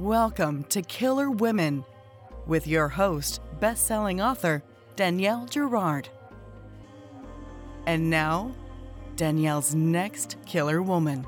[0.00, 1.84] Welcome to Killer Women
[2.48, 4.64] with your host, best-selling author
[4.96, 6.08] Danielle Girard.
[7.86, 8.52] And now,
[9.14, 11.24] Danielle's next killer woman.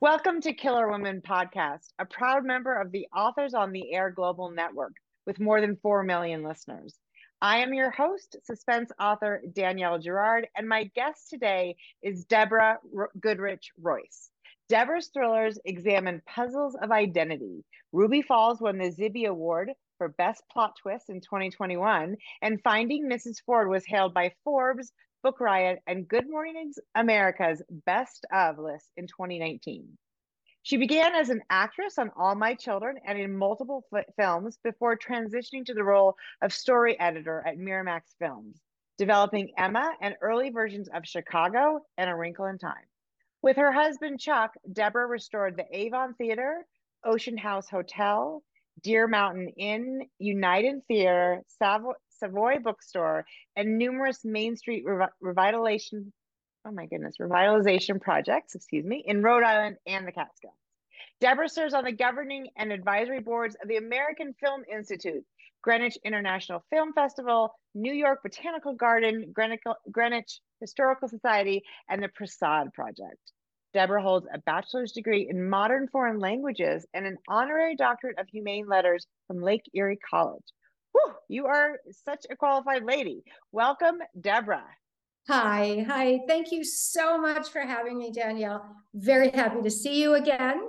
[0.00, 4.50] Welcome to Killer Women Podcast, a proud member of the Authors on the Air Global
[4.50, 4.94] Network
[5.24, 6.96] with more than 4 million listeners.
[7.40, 12.78] I am your host, suspense author Danielle Girard, and my guest today is Deborah
[13.20, 14.31] Goodrich Royce.
[14.72, 17.62] Deborah's thrillers examine puzzles of identity.
[17.92, 23.42] Ruby Falls won the Zibby Award for Best Plot Twist in 2021, and Finding Mrs.
[23.44, 24.90] Ford was hailed by Forbes,
[25.22, 29.88] Book Riot, and Good Morning America's Best of list in 2019.
[30.62, 34.96] She began as an actress on All My Children and in multiple f- films before
[34.96, 38.58] transitioning to the role of story editor at Miramax Films,
[38.96, 42.86] developing Emma and early versions of Chicago and A Wrinkle in Time.
[43.42, 46.64] With her husband Chuck, Deborah restored the Avon Theater,
[47.04, 48.40] Ocean House Hotel,
[48.82, 53.24] Deer Mountain Inn, United Theater, Savoy, Savoy Bookstore,
[53.56, 56.12] and numerous Main Street revi- revitalization,
[56.64, 60.54] oh my goodness, revitalization projects, excuse me, in Rhode Island and the Catskills.
[61.20, 65.24] Deborah serves on the governing and advisory boards of the American Film Institute,
[65.62, 73.18] Greenwich International Film Festival, New York Botanical Garden, Greenwich, Historical Society, and the Prasad Project.
[73.72, 78.66] Deborah holds a bachelor's degree in modern foreign languages and an honorary doctorate of humane
[78.68, 80.44] letters from Lake Erie College.
[80.92, 83.22] Whew, you are such a qualified lady.
[83.50, 84.66] Welcome, Deborah.
[85.28, 86.20] Hi, hi.
[86.26, 88.66] Thank you so much for having me, Danielle.
[88.92, 90.68] Very happy to see you again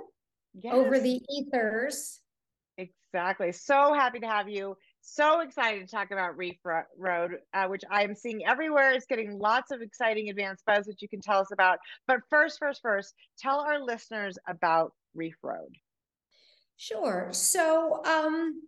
[0.54, 0.72] yes.
[0.72, 2.20] over the ethers.
[3.14, 3.52] Exactly.
[3.52, 4.76] So happy to have you.
[5.00, 8.90] So excited to talk about Reef Road, uh, which I am seeing everywhere.
[8.90, 11.78] It's getting lots of exciting advanced buzz, which you can tell us about.
[12.08, 15.76] But first, first, first, tell our listeners about Reef Road.
[16.76, 17.28] Sure.
[17.30, 18.62] So, um,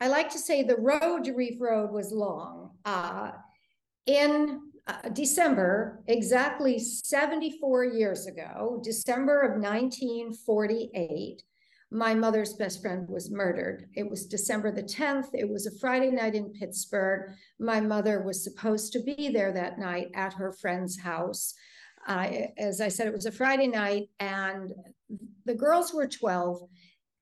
[0.00, 2.70] I like to say the road to Reef Road was long.
[2.86, 3.32] Uh,
[4.06, 11.42] in uh, December, exactly 74 years ago, December of 1948,
[11.90, 13.88] my mother's best friend was murdered.
[13.94, 15.28] It was December the 10th.
[15.32, 17.32] It was a Friday night in Pittsburgh.
[17.58, 21.54] My mother was supposed to be there that night at her friend's house.
[22.06, 24.72] As I said, it was a Friday night, and
[25.44, 26.62] the girls were 12,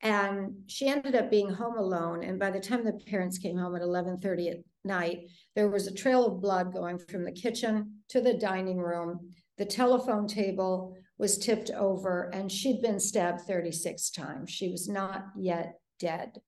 [0.02, 2.22] and she ended up being home alone.
[2.22, 5.94] And by the time the parents came home at 11:30 at night, there was a
[5.94, 9.32] trail of blood going from the kitchen to the dining room.
[9.58, 14.50] The telephone table was tipped over and she'd been stabbed 36 times.
[14.50, 16.40] She was not yet dead.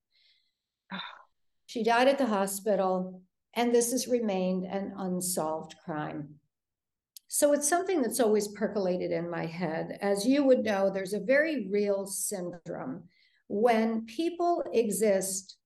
[1.67, 3.21] She died at the hospital,
[3.53, 6.37] and this has remained an unsolved crime.
[7.27, 9.99] So it's something that's always percolated in my head.
[10.01, 13.03] As you would know, there's a very real syndrome
[13.49, 15.57] when people exist,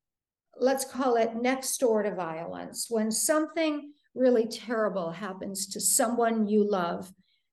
[0.56, 6.68] let's call it next door to violence, when something really terrible happens to someone you
[6.68, 7.12] love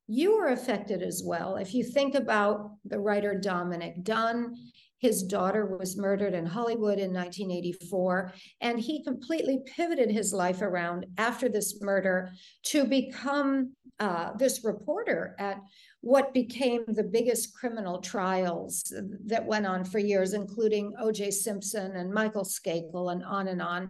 [0.09, 1.55] you were affected as well.
[1.55, 4.55] If you think about the writer Dominick Dunne,
[4.97, 11.05] his daughter was murdered in Hollywood in 1984, and he completely pivoted his life around
[11.19, 12.31] after this murder
[12.63, 15.61] to become uh, this reporter at
[16.01, 18.91] what became the biggest criminal trials
[19.25, 21.31] that went on for years, including O.J.
[21.31, 23.89] Simpson and Michael Skakel, and on and on.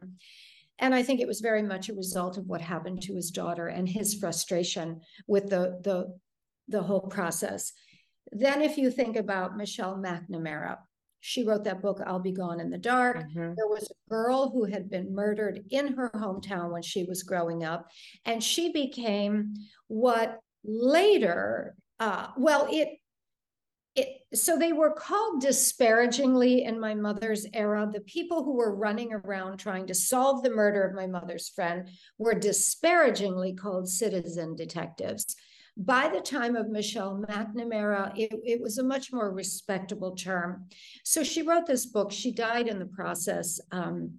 [0.79, 3.67] And I think it was very much a result of what happened to his daughter
[3.67, 6.17] and his frustration with the, the,
[6.67, 7.73] the whole process.
[8.31, 10.77] Then, if you think about Michelle McNamara,
[11.19, 13.17] she wrote that book, I'll Be Gone in the Dark.
[13.17, 13.53] Mm-hmm.
[13.55, 17.63] There was a girl who had been murdered in her hometown when she was growing
[17.63, 17.87] up,
[18.25, 19.53] and she became
[19.87, 22.89] what later, uh, well, it
[23.99, 27.89] it, so they were called disparagingly in my mother's era.
[27.91, 31.89] The people who were running around trying to solve the murder of my mother's friend
[32.17, 35.35] were disparagingly called citizen detectives.
[35.77, 40.65] By the time of Michelle McNamara, it, it was a much more respectable term.
[41.03, 42.11] So she wrote this book.
[42.11, 44.15] She died in the process, um,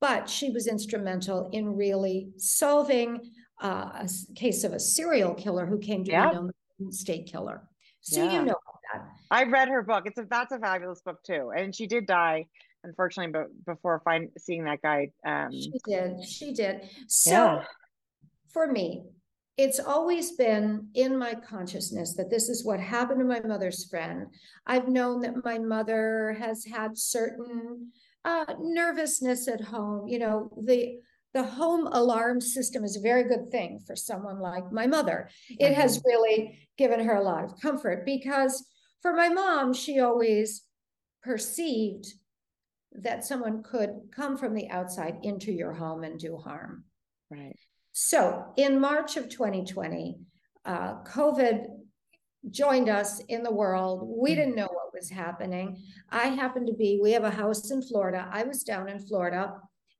[0.00, 3.20] but she was instrumental in really solving
[3.62, 6.50] uh, a case of a serial killer who came to be known
[6.88, 7.68] as state killer.
[8.00, 8.32] So yeah.
[8.32, 8.56] you know.
[9.32, 10.04] I read her book.
[10.06, 11.52] It's a that's a fabulous book too.
[11.56, 12.46] And she did die,
[12.84, 15.10] unfortunately, but before find seeing that guy.
[15.26, 16.22] Um, she did.
[16.22, 16.82] She did.
[17.08, 17.64] So yeah.
[18.52, 19.04] for me,
[19.56, 24.26] it's always been in my consciousness that this is what happened to my mother's friend.
[24.66, 27.90] I've known that my mother has had certain
[28.26, 30.08] uh, nervousness at home.
[30.08, 30.98] You know, the
[31.32, 35.30] the home alarm system is a very good thing for someone like my mother.
[35.48, 35.80] It mm-hmm.
[35.80, 38.62] has really given her a lot of comfort because
[39.02, 40.62] for my mom, she always
[41.22, 42.06] perceived
[42.92, 46.84] that someone could come from the outside into your home and do harm.
[47.30, 47.56] Right.
[47.92, 50.18] So in March of 2020,
[50.64, 51.66] uh, COVID
[52.50, 54.08] joined us in the world.
[54.08, 54.40] We mm-hmm.
[54.40, 55.82] didn't know what was happening.
[56.10, 58.28] I happened to be, we have a house in Florida.
[58.30, 59.54] I was down in Florida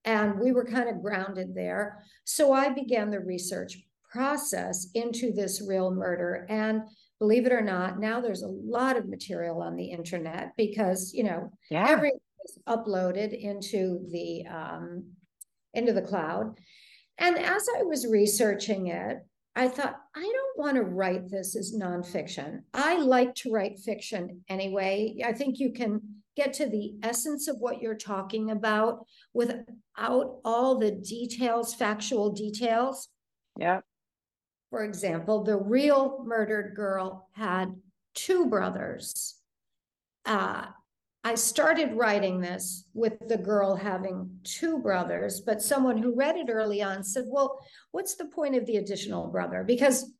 [0.05, 2.05] and we were kind of grounded there.
[2.25, 3.79] So I began the research
[4.11, 6.47] process into this real murder.
[6.49, 6.83] And
[7.23, 11.23] believe it or not, now there's a lot of material on the internet because, you
[11.23, 11.87] know, yeah.
[11.89, 15.05] everything is uploaded into the um,
[15.73, 16.59] into the cloud.
[17.19, 19.19] And as I was researching it,
[19.55, 22.63] I thought, I don't want to write this as nonfiction.
[22.75, 25.23] I like to write fiction anyway.
[25.25, 26.01] I think you can
[26.37, 33.09] get to the essence of what you're talking about without all the details, factual details.
[33.57, 33.83] Yeah.
[34.73, 37.77] For example, the real murdered girl had
[38.15, 39.37] two brothers.
[40.25, 40.65] Uh,
[41.23, 46.49] I started writing this with the girl having two brothers, but someone who read it
[46.49, 47.61] early on said, Well,
[47.91, 49.63] what's the point of the additional brother?
[49.63, 50.11] Because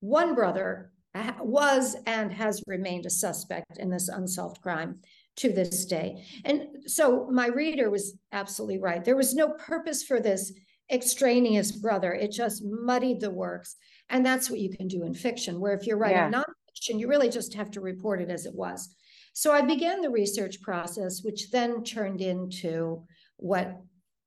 [0.00, 0.90] one brother
[1.38, 4.98] was and has remained a suspect in this unsolved crime
[5.36, 6.24] to this day.
[6.44, 9.04] And so my reader was absolutely right.
[9.04, 10.52] There was no purpose for this
[10.90, 13.76] extraneous brother, it just muddied the works.
[14.10, 16.42] And that's what you can do in fiction, where if you're writing yeah.
[16.42, 18.94] nonfiction, you really just have to report it as it was.
[19.32, 23.04] So I began the research process, which then turned into
[23.36, 23.80] what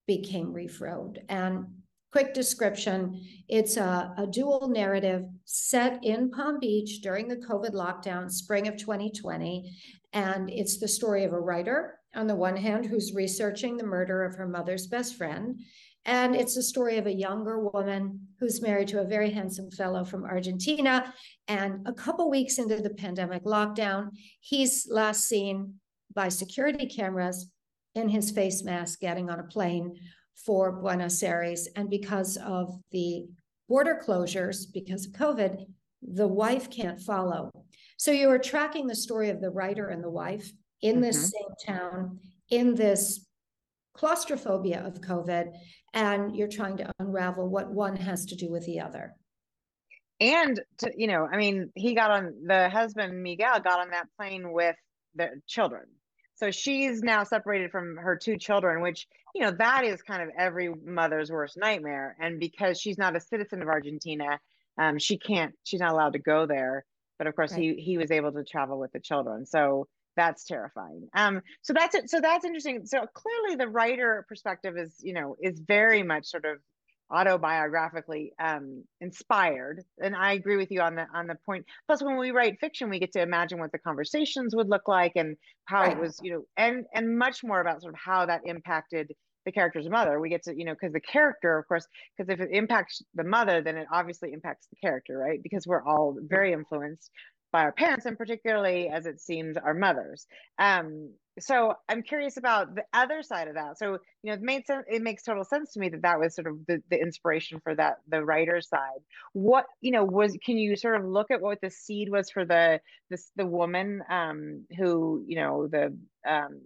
[0.07, 1.21] became Reef Road.
[1.29, 1.65] And
[2.11, 3.19] quick description
[3.49, 8.77] it's a, a, dual narrative set in Palm Beach during the COVID lockdown, spring of
[8.77, 9.75] 2020.
[10.13, 14.23] And it's the story of a writer, on the one hand, who's researching the murder
[14.23, 15.59] of her mother's best friend.
[16.05, 20.03] And it's a story of a younger woman who's married to a very handsome fellow
[20.03, 21.13] from Argentina.
[21.47, 24.09] And a couple weeks into the pandemic lockdown,
[24.41, 25.75] he's last seen
[26.13, 27.49] by security cameras
[27.95, 29.95] in his face mask getting on a plane
[30.35, 31.69] for Buenos Aires.
[31.75, 33.25] And because of the
[33.69, 35.65] border closures, because of COVID,
[36.01, 37.49] the wife can't follow.
[37.97, 40.51] So you are tracking the story of the writer and the wife
[40.81, 41.27] in this mm-hmm.
[41.27, 43.25] same town, in this
[43.93, 45.51] claustrophobia of COVID,
[45.93, 49.13] and you're trying to unravel what one has to do with the other.
[50.19, 54.07] And to, you know, I mean, he got on the husband Miguel got on that
[54.17, 54.75] plane with
[55.15, 55.83] the children.
[56.35, 60.29] So she's now separated from her two children, which, you know, that is kind of
[60.37, 62.15] every mother's worst nightmare.
[62.19, 64.39] And because she's not a citizen of Argentina,
[64.77, 66.85] um, she can't, she's not allowed to go there.
[67.17, 67.61] But of course, right.
[67.61, 69.45] he he was able to travel with the children.
[69.45, 74.77] So that's terrifying um so that's it so that's interesting so clearly the writer perspective
[74.77, 76.57] is you know is very much sort of
[77.11, 81.65] autobiographically um inspired and i agree with you on the on the point.
[81.85, 85.11] plus when we write fiction we get to imagine what the conversations would look like
[85.15, 85.91] and how right.
[85.91, 89.13] it was you know and and much more about sort of how that impacted
[89.45, 91.85] the character's mother we get to you know because the character of course
[92.17, 95.83] because if it impacts the mother then it obviously impacts the character right because we're
[95.83, 97.11] all very influenced
[97.53, 100.27] by our parents and particularly as it seems our mothers.
[100.59, 103.77] Um, so i'm curious about the other side of that.
[103.79, 106.35] So you know it made sense it makes total sense to me that that was
[106.35, 108.99] sort of the, the inspiration for that the writer side.
[109.31, 112.45] What you know was can you sort of look at what the seed was for
[112.45, 115.95] the this the woman um who you know the
[116.27, 116.61] um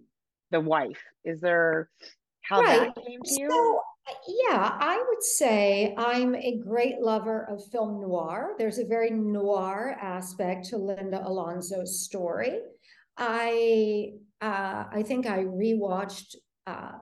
[0.52, 1.02] the wife?
[1.24, 1.90] Is there
[2.42, 2.94] how right.
[2.96, 3.50] that came to you?
[3.50, 3.80] so
[4.28, 8.56] yeah, I would say I'm a great lover of film noir.
[8.58, 12.60] There's a very noir aspect to Linda Alonso's story.
[13.18, 16.36] I uh, I think I rewatched
[16.68, 16.94] uh,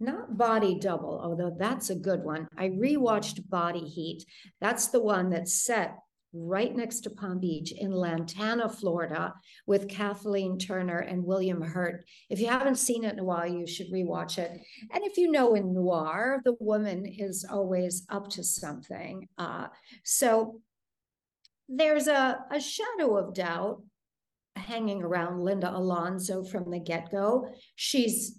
[0.00, 2.48] not Body Double, although that's a good one.
[2.56, 4.24] I rewatched Body Heat.
[4.60, 5.96] That's the one that's set
[6.32, 9.34] right next to Palm Beach in Lantana, Florida,
[9.66, 12.04] with Kathleen Turner and William Hurt.
[12.30, 14.50] If you haven't seen it in a while, you should rewatch it.
[14.92, 19.28] And if you know in noir, the woman is always up to something.
[19.36, 19.66] Uh,
[20.04, 20.60] so
[21.68, 23.82] there's a, a shadow of doubt
[24.56, 27.48] hanging around Linda Alonso from the get go.
[27.76, 28.38] She's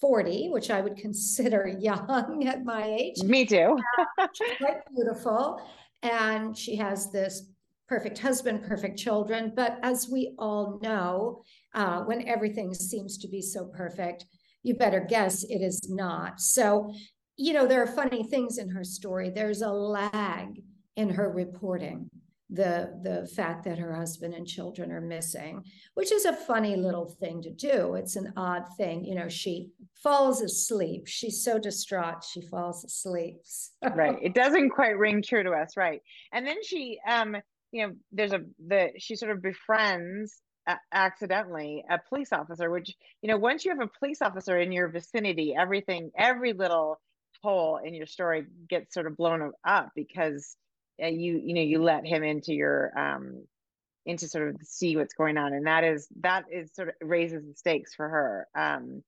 [0.00, 3.22] 40, which I would consider young at my age.
[3.22, 3.76] Me too.
[4.18, 5.60] uh, quite beautiful
[6.02, 7.50] and she has this
[7.88, 9.52] perfect husband, perfect children.
[9.54, 11.42] But as we all know,
[11.74, 14.26] uh, when everything seems to be so perfect,
[14.62, 16.40] you better guess it is not.
[16.40, 16.92] So,
[17.36, 19.30] you know, there are funny things in her story.
[19.30, 20.60] There's a lag
[20.96, 22.10] in her reporting.
[22.50, 25.62] The the fact that her husband and children are missing
[25.94, 27.94] which is a funny little thing to do.
[27.94, 29.70] It's an odd thing you know she
[30.02, 31.06] falls asleep.
[31.06, 33.36] She's so distraught she falls asleep.
[33.94, 34.18] Right.
[34.22, 35.76] It doesn't quite ring true to us.
[35.76, 36.00] Right.
[36.32, 37.36] And then she um
[37.72, 42.94] you know there's a the she sort of befriends uh, accidentally a police officer which
[43.22, 47.00] you know once you have a police officer in your vicinity everything every little
[47.42, 50.56] hole in your story gets sort of blown up because
[50.98, 53.42] you you know you let him into your um
[54.06, 57.44] into sort of see what's going on and that is that is sort of raises
[57.44, 59.02] the stakes for her um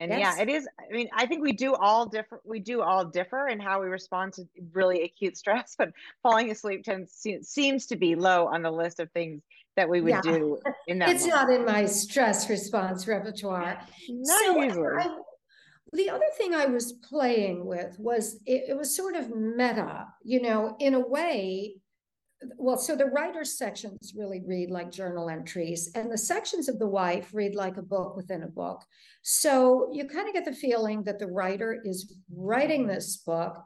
[0.00, 0.36] and yes.
[0.36, 3.48] yeah it is i mean i think we do all differ we do all differ
[3.48, 5.90] in how we respond to really acute stress but
[6.22, 9.42] falling asleep tends seems to be low on the list of things
[9.76, 10.20] that we would yeah.
[10.20, 11.48] do in that it's moment.
[11.48, 15.18] not in my stress response repertoire not so usually I,
[15.92, 20.42] the other thing I was playing with was it, it, was sort of meta, you
[20.42, 21.76] know, in a way.
[22.58, 26.88] Well, so the writer's sections really read like journal entries, and the sections of the
[26.88, 28.82] wife read like a book within a book.
[29.22, 33.56] So you kind of get the feeling that the writer is writing this book,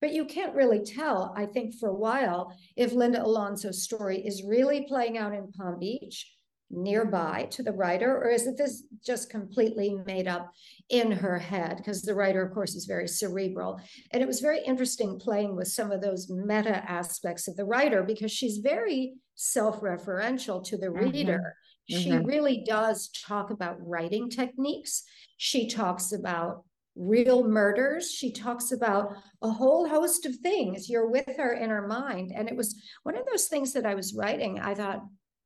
[0.00, 4.44] but you can't really tell, I think, for a while, if Linda Alonso's story is
[4.44, 6.32] really playing out in Palm Beach
[6.72, 10.50] nearby to the writer, or is it this just completely made up
[10.88, 11.76] in her head?
[11.76, 13.80] Because the writer, of course, is very cerebral.
[14.10, 18.02] And it was very interesting playing with some of those meta aspects of the writer
[18.02, 21.10] because she's very self referential to the mm-hmm.
[21.10, 21.56] reader.
[21.88, 22.24] She mm-hmm.
[22.24, 25.02] really does talk about writing techniques.
[25.36, 26.64] She talks about
[26.94, 28.10] real murders.
[28.10, 30.88] She talks about a whole host of things.
[30.88, 32.32] You're with her in her mind.
[32.34, 34.60] And it was one of those things that I was writing.
[34.60, 35.02] I thought,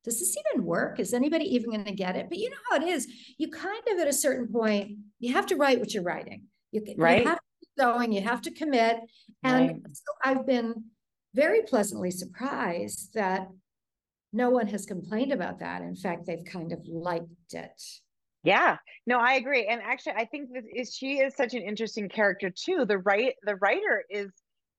[0.06, 1.00] does this even work?
[1.00, 2.28] Is anybody even going to get it?
[2.28, 3.08] But you know how it is.
[3.38, 6.44] You kind of at a certain point, you have to write what you're writing.
[6.70, 7.22] You, right.
[7.22, 9.00] you have to keep going, you have to commit.
[9.42, 9.76] And right.
[9.92, 10.84] so I've been
[11.34, 13.48] very pleasantly surprised that
[14.32, 15.82] no one has complained about that.
[15.82, 17.82] In fact, they've kind of liked it.
[18.44, 18.76] Yeah,
[19.08, 19.66] no, I agree.
[19.66, 22.84] And actually, I think this is she is such an interesting character too.
[22.86, 24.30] The right the writer is,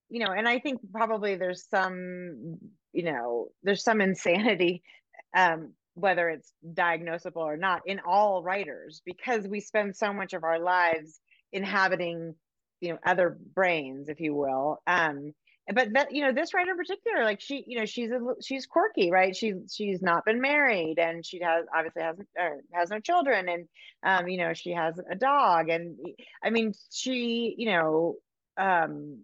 [0.07, 2.59] you know, and I think probably there's some,
[2.93, 4.83] you know, there's some insanity
[5.37, 10.43] um, whether it's diagnosable or not, in all writers, because we spend so much of
[10.43, 11.19] our lives
[11.53, 12.35] inhabiting,
[12.81, 14.79] you know, other brains, if you will.
[14.87, 15.33] Um,
[15.73, 18.65] but that you know this writer in particular like she you know she's a she's
[18.65, 22.27] quirky right she's she's not been married and she has obviously hasn't
[22.73, 23.67] has no children and
[24.05, 25.97] um you know she has a dog and
[26.41, 28.15] i mean she you know
[28.57, 29.19] um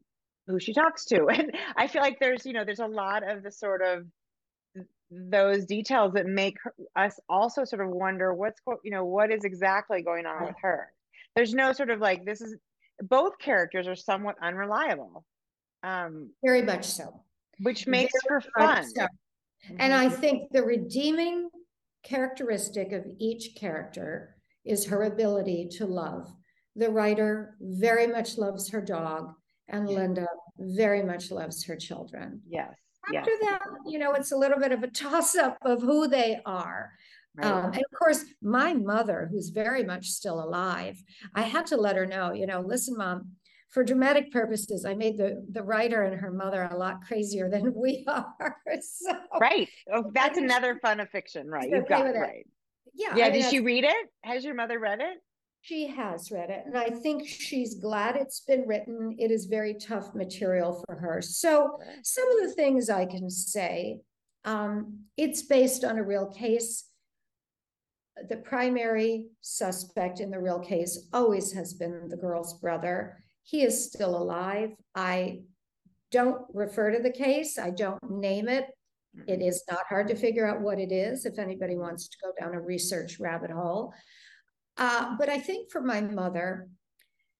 [0.48, 3.41] who she talks to and i feel like there's you know there's a lot of
[3.41, 4.03] the sort of
[5.29, 6.58] those details that make
[6.96, 10.91] us also sort of wonder what's you know what is exactly going on with her.
[11.36, 12.55] There's no sort of like this is
[13.01, 15.25] both characters are somewhat unreliable
[15.84, 17.22] um very much so.
[17.60, 18.86] which makes very for fun.
[18.96, 19.08] so.
[19.79, 21.50] and i think the redeeming
[22.03, 26.32] characteristic of each character is her ability to love.
[26.75, 29.34] The writer very much loves her dog
[29.67, 30.27] and linda
[30.58, 32.41] very much loves her children.
[32.48, 32.74] Yes
[33.07, 33.41] after yes.
[33.41, 36.91] that, you know, it's a little bit of a toss up of who they are.
[37.36, 37.48] Right.
[37.48, 41.01] Um, and of course, my mother, who's very much still alive,
[41.33, 43.31] I had to let her know, you know, listen, mom,
[43.72, 47.74] for dramatic purposes, I made the the writer and her mother a lot crazier than
[47.75, 48.57] we are.
[48.81, 49.67] So, right.
[49.91, 51.69] Oh, that's another fun of fiction, right?
[51.69, 52.45] You've got right.
[52.93, 53.15] Yeah.
[53.15, 53.25] Yeah.
[53.25, 54.10] I mean, did she read it?
[54.22, 55.17] Has your mother read it?
[55.63, 59.15] She has read it, and I think she's glad it's been written.
[59.17, 61.22] It is very tough material for her.
[61.22, 64.01] So, some of the things I can say
[64.43, 66.89] um, it's based on a real case.
[68.27, 73.24] The primary suspect in the real case always has been the girl's brother.
[73.43, 74.72] He is still alive.
[74.93, 75.43] I
[76.12, 78.65] don't refer to the case, I don't name it.
[79.27, 79.46] It mm-hmm.
[79.70, 82.60] not hard to figure out what it is if anybody wants to go down a
[82.60, 83.93] research rabbit hole.
[84.77, 86.70] Uh, but I think for my mother,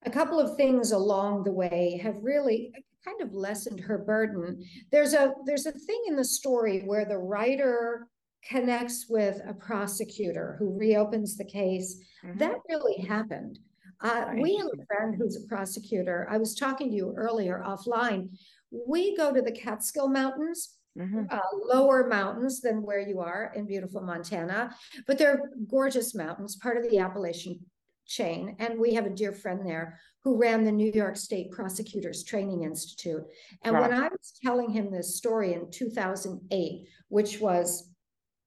[0.06, 2.72] a couple of things along the way have really
[3.04, 4.64] kind of lessened her burden.
[4.92, 8.08] There's a there's a thing in the story where the writer
[8.48, 12.02] connects with a prosecutor who reopens the case.
[12.26, 12.38] Mm-hmm.
[12.40, 13.60] That really happened.
[14.02, 16.28] Uh, we have a friend who's a prosecutor.
[16.30, 18.30] I was talking to you earlier offline.
[18.70, 21.24] We go to the Catskill Mountains Mm-hmm.
[21.30, 21.40] Uh,
[21.74, 24.76] lower mountains than where you are in beautiful Montana,
[25.08, 27.60] but they're gorgeous mountains, part of the Appalachian
[28.06, 28.56] chain.
[28.60, 32.64] And we have a dear friend there who ran the New York State Prosecutors Training
[32.64, 33.24] Institute.
[33.64, 37.90] And when I was telling him this story in 2008, which was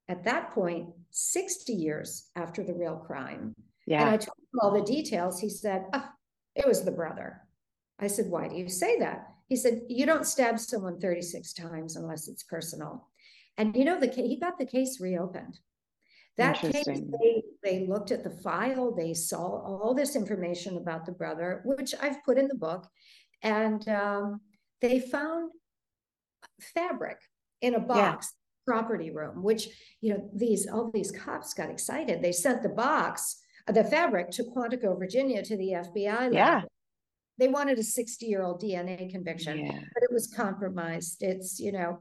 [0.08, 3.54] at that point 60 years after the real crime,
[3.86, 4.02] yeah.
[4.02, 6.08] and I told him all the details, he said, oh,
[6.54, 7.42] It was the brother.
[7.98, 9.26] I said, Why do you say that?
[9.48, 13.08] He said, You don't stab someone 36 times unless it's personal.
[13.56, 15.58] And you know, the he got the case reopened.
[16.36, 21.12] That case, they, they looked at the file, they saw all this information about the
[21.12, 22.86] brother, which I've put in the book,
[23.42, 24.42] and um,
[24.82, 25.52] they found
[26.74, 27.16] fabric
[27.62, 28.34] in a box
[28.68, 28.74] yeah.
[28.74, 29.68] property room, which
[30.02, 32.20] you know these all these cops got excited.
[32.20, 36.64] They sent the box, uh, the fabric, to Quantico, Virginia, to the FBI lab.
[37.38, 39.80] They wanted a 60 year old DNA conviction, yeah.
[39.94, 41.22] but it was compromised.
[41.22, 42.00] It's, you know,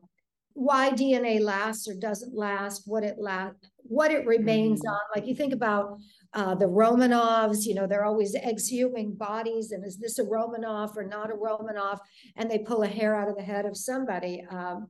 [0.55, 4.89] why DNA lasts or doesn't last, what it last, what it remains mm-hmm.
[4.89, 4.99] on.
[5.13, 5.97] Like you think about
[6.33, 11.05] uh, the Romanovs, you know, they're always exhuming bodies, and is this a Romanov or
[11.05, 11.99] not a Romanov?
[12.37, 14.45] And they pull a hair out of the head of somebody.
[14.49, 14.87] Um,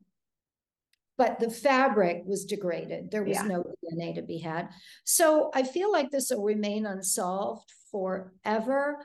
[1.18, 3.10] but the fabric was degraded.
[3.10, 3.48] There was yeah.
[3.48, 4.70] no DNA to be had.
[5.04, 8.98] So I feel like this will remain unsolved forever.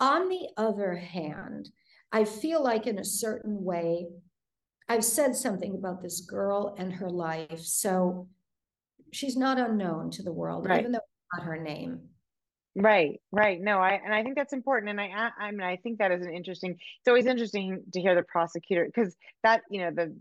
[0.00, 1.70] On the other hand,
[2.12, 4.06] I feel like in a certain way,
[4.88, 7.60] I've said something about this girl and her life.
[7.60, 8.28] So
[9.12, 10.80] she's not unknown to the world, right.
[10.80, 12.00] even though it's not her name.
[12.74, 13.60] Right, right.
[13.60, 14.90] No, I and I think that's important.
[14.90, 16.72] And I, I mean, I think that is an interesting.
[16.72, 20.14] It's always interesting to hear the prosecutor because that, you know, the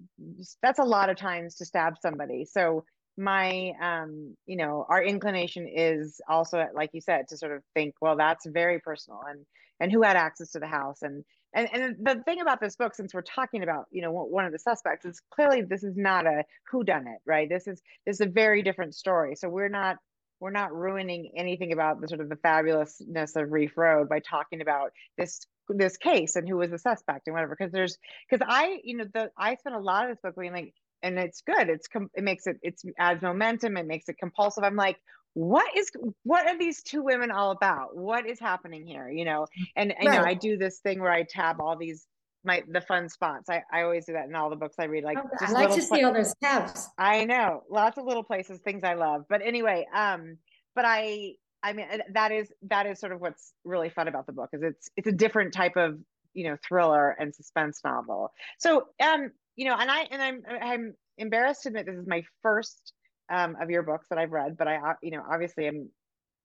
[0.63, 2.46] that's a lot of times to stab somebody.
[2.46, 2.84] So
[3.15, 7.93] my, um, you know, our inclination is also, like you said, to sort of think,
[8.01, 9.46] well, that's very personal, and
[9.79, 12.96] and who had access to the house, and and and the thing about this book,
[12.96, 16.25] since we're talking about, you know, one of the suspects, is clearly this is not
[16.25, 17.50] a who done it, right?
[17.50, 19.36] This is this is a very different story.
[19.36, 19.98] So we're not
[20.39, 24.62] we're not ruining anything about the sort of the fabulousness of Reef Road by talking
[24.62, 27.55] about this this case and who was the suspect and whatever.
[27.57, 27.98] Because there's
[28.29, 31.17] because I you know the I spent a lot of this book being like, and
[31.17, 31.69] it's good.
[31.69, 33.77] It's it makes it it's adds momentum.
[33.77, 34.63] It makes it compulsive.
[34.63, 34.98] I'm like,
[35.38, 35.91] what is
[36.24, 37.96] what are these two women all about?
[37.96, 39.46] What is happening here you know?
[39.75, 40.03] And right.
[40.03, 42.08] you know i do this thing where i tab all these
[42.44, 43.48] my the fun spots.
[43.48, 45.75] I, I always do that in all the books i read like oh, i like
[45.75, 46.89] to see all those tabs.
[46.98, 47.62] I know.
[47.70, 49.25] Lots of little places things i love.
[49.29, 50.38] But anyway um
[50.74, 54.34] but i i mean that is that is sort of what's really fun about the
[54.34, 56.00] book is it's it's a different type of
[56.34, 58.32] you know thriller and suspense novel.
[58.58, 62.24] So um you know and i and i'm i'm embarrassed to admit this is my
[62.41, 62.94] first
[63.29, 65.89] um, of your books that I've read, but I, you know, obviously am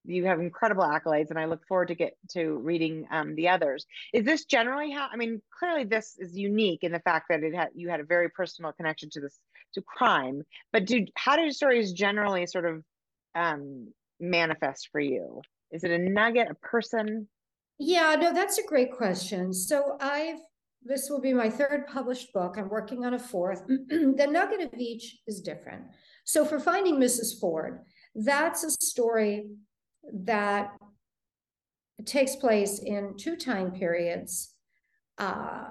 [0.05, 3.85] you have incredible accolades and I look forward to get to reading um, the others.
[4.13, 7.55] Is this generally how, I mean, clearly this is unique in the fact that it
[7.55, 9.39] had, you had a very personal connection to this,
[9.75, 12.83] to crime, but do, how do stories generally sort of
[13.35, 15.41] um, manifest for you?
[15.71, 17.27] Is it a nugget, a person?
[17.79, 19.53] Yeah, no, that's a great question.
[19.53, 20.39] So I've,
[20.83, 22.55] this will be my third published book.
[22.57, 23.65] I'm working on a fourth.
[23.67, 25.83] the nugget of each is different.
[26.23, 27.39] So for finding Mrs.
[27.39, 27.81] Ford,
[28.15, 29.47] that's a story
[30.13, 30.73] that
[32.05, 34.53] takes place in two time periods.
[35.17, 35.65] Uh,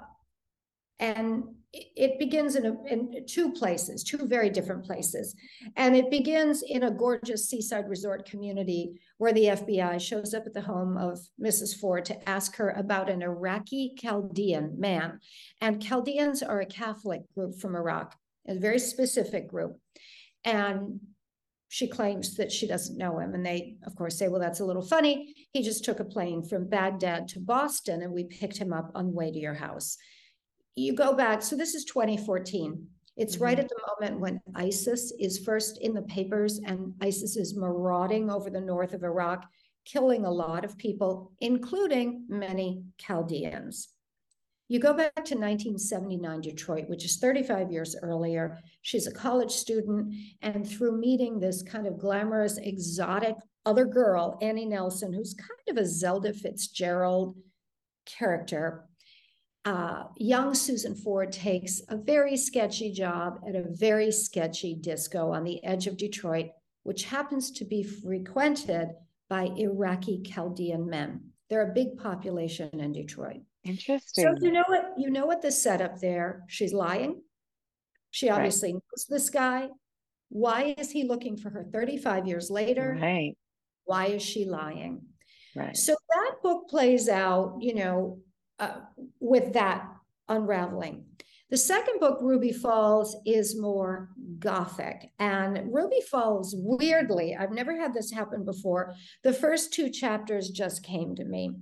[0.99, 5.35] and it begins in, a, in two places, two very different places.
[5.77, 10.53] And it begins in a gorgeous seaside resort community where the FBI shows up at
[10.53, 11.79] the home of Mrs.
[11.79, 15.19] Ford to ask her about an Iraqi Chaldean man.
[15.63, 18.15] And Chaldeans are a Catholic group from Iraq,
[18.47, 19.79] a very specific group.
[20.45, 21.01] And
[21.73, 23.35] she claims that she doesn't know him.
[23.35, 25.35] And they, of course, say, well, that's a little funny.
[25.53, 29.07] He just took a plane from Baghdad to Boston and we picked him up on
[29.07, 29.97] the way to your house.
[30.75, 32.87] You go back, so this is 2014.
[33.17, 33.45] It's mm-hmm.
[33.45, 38.31] right at the moment when ISIS is first in the papers and ISIS is marauding
[38.31, 39.47] over the north of Iraq,
[39.87, 43.89] killing a lot of people, including many Chaldeans.
[44.73, 48.59] You go back to 1979 Detroit, which is 35 years earlier.
[48.81, 54.65] She's a college student, and through meeting this kind of glamorous, exotic other girl, Annie
[54.65, 57.37] Nelson, who's kind of a Zelda Fitzgerald
[58.07, 58.89] character,
[59.67, 65.45] uh, young Susan Ford takes a very sketchy job at a very sketchy disco on
[65.45, 66.47] the edge of Detroit,
[66.85, 68.89] which happens to be frequented
[69.29, 71.21] by Iraqi Chaldean men.
[71.51, 73.43] They're a big population in Detroit.
[73.65, 74.25] Interesting.
[74.25, 76.45] So you know what you know what the setup there.
[76.49, 77.23] She's lying.
[78.11, 78.83] She obviously right.
[78.93, 79.69] knows this guy.
[80.29, 82.99] Why is he looking for her 35 years later?
[83.01, 83.37] Right.
[83.85, 85.03] Why is she lying?
[85.55, 85.77] Right.
[85.77, 88.19] So that book plays out, you know,
[88.59, 88.81] uh,
[89.21, 89.87] with that
[90.29, 91.05] unraveling.
[91.51, 95.11] The second book, Ruby Falls, is more gothic.
[95.19, 98.95] And Ruby Falls, weirdly, I've never had this happen before.
[99.23, 101.53] The first two chapters just came to me.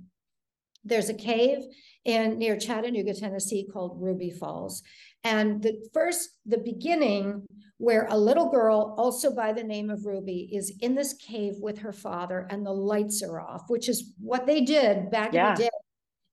[0.85, 1.59] There's a cave
[2.05, 4.83] in near Chattanooga, Tennessee called Ruby Falls.
[5.23, 10.49] And the first, the beginning, where a little girl, also by the name of Ruby,
[10.53, 14.47] is in this cave with her father and the lights are off, which is what
[14.47, 15.51] they did back yeah.
[15.51, 15.71] in the day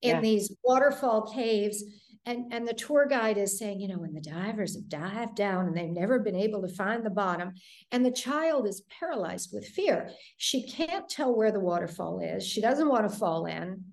[0.02, 0.22] in yeah.
[0.22, 1.84] these waterfall caves.
[2.26, 5.66] and and the tour guide is saying, you know, when the divers have dived down
[5.68, 7.54] and they've never been able to find the bottom,
[7.92, 10.10] and the child is paralyzed with fear.
[10.38, 12.46] She can't tell where the waterfall is.
[12.46, 13.84] She doesn't want to fall in.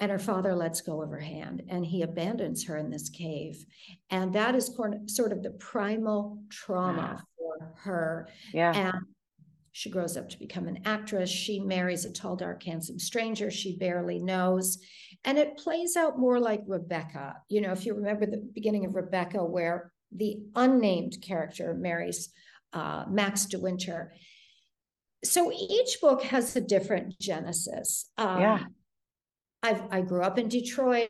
[0.00, 3.64] And her father lets go of her hand and he abandons her in this cave.
[4.10, 4.76] And that is
[5.06, 8.28] sort of the primal trauma for her.
[8.52, 8.72] Yeah.
[8.74, 9.04] And
[9.70, 11.30] she grows up to become an actress.
[11.30, 14.78] She marries a tall, dark, handsome stranger she barely knows.
[15.24, 17.36] And it plays out more like Rebecca.
[17.48, 22.30] You know, if you remember the beginning of Rebecca, where the unnamed character marries
[22.72, 24.12] uh, Max de Winter.
[25.24, 28.10] So each book has a different genesis.
[28.18, 28.64] Um, yeah.
[29.64, 31.08] I've, I grew up in Detroit.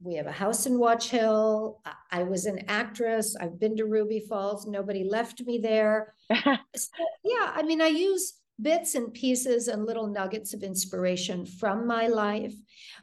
[0.00, 1.80] We have a house in Watch Hill.
[2.12, 3.34] I was an actress.
[3.40, 4.66] I've been to Ruby Falls.
[4.66, 6.14] Nobody left me there.
[6.30, 6.90] so,
[7.24, 12.08] yeah, I mean, I use bits and pieces and little nuggets of inspiration from my
[12.08, 12.54] life.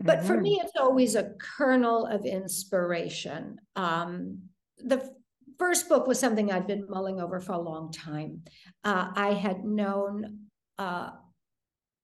[0.02, 0.28] But mm-hmm.
[0.28, 3.58] for me, it's always a kernel of inspiration.
[3.76, 4.40] Um,
[4.78, 5.10] the
[5.58, 8.44] first book was something I'd been mulling over for a long time.
[8.84, 10.42] Uh, I had known
[10.78, 11.10] uh,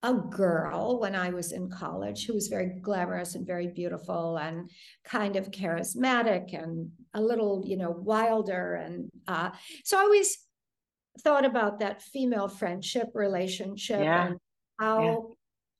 [0.03, 4.69] a girl when I was in college who was very glamorous and very beautiful and
[5.05, 8.75] kind of charismatic and a little, you know, wilder.
[8.75, 9.51] And uh,
[9.83, 10.37] so I always
[11.19, 14.27] thought about that female friendship relationship yeah.
[14.27, 14.37] and
[14.79, 15.17] how yeah.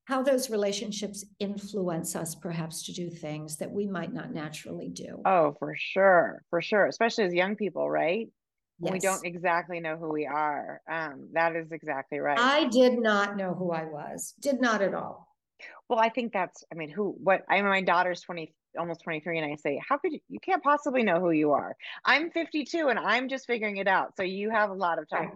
[0.05, 5.21] how those relationships influence us perhaps to do things that we might not naturally do.
[5.25, 6.43] Oh, for sure.
[6.49, 6.86] For sure.
[6.86, 8.27] Especially as young people, right?
[8.82, 8.94] Yes.
[8.94, 10.82] We don't exactly know who we are.
[10.89, 12.39] Um, that is exactly right.
[12.39, 14.34] I did not know who I was.
[14.41, 15.28] Did not at all.
[15.88, 19.38] Well, I think that's, I mean, who, what, I mean, my daughter's 20, almost 23
[19.38, 21.76] and I say, how could you, you can't possibly know who you are.
[22.04, 24.17] I'm 52 and I'm just figuring it out.
[24.17, 25.32] So you have a lot of time, right.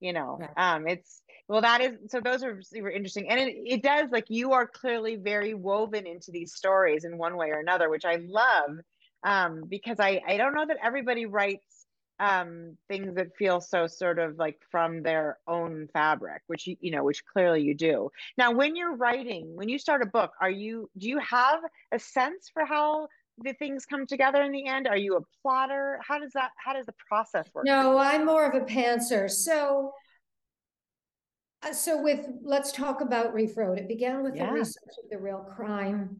[0.00, 0.74] you know, right.
[0.74, 3.30] um, it's, well, that is, so those are super interesting.
[3.30, 7.36] And it, it does like, you are clearly very woven into these stories in one
[7.36, 8.78] way or another, which I love.
[9.24, 11.81] Um, because I, I don't know that everybody writes
[12.22, 16.92] um things that feel so sort of like from their own fabric which you, you
[16.92, 18.08] know which clearly you do.
[18.38, 21.98] Now when you're writing when you start a book are you do you have a
[21.98, 23.08] sense for how
[23.38, 24.86] the things come together in the end?
[24.86, 25.98] Are you a plotter?
[26.06, 29.28] How does that how does the process work no i'm more of a pantser.
[29.28, 29.92] So
[31.64, 34.46] uh, so with let's talk about reef road it began with yeah.
[34.46, 36.16] the research of the real crime.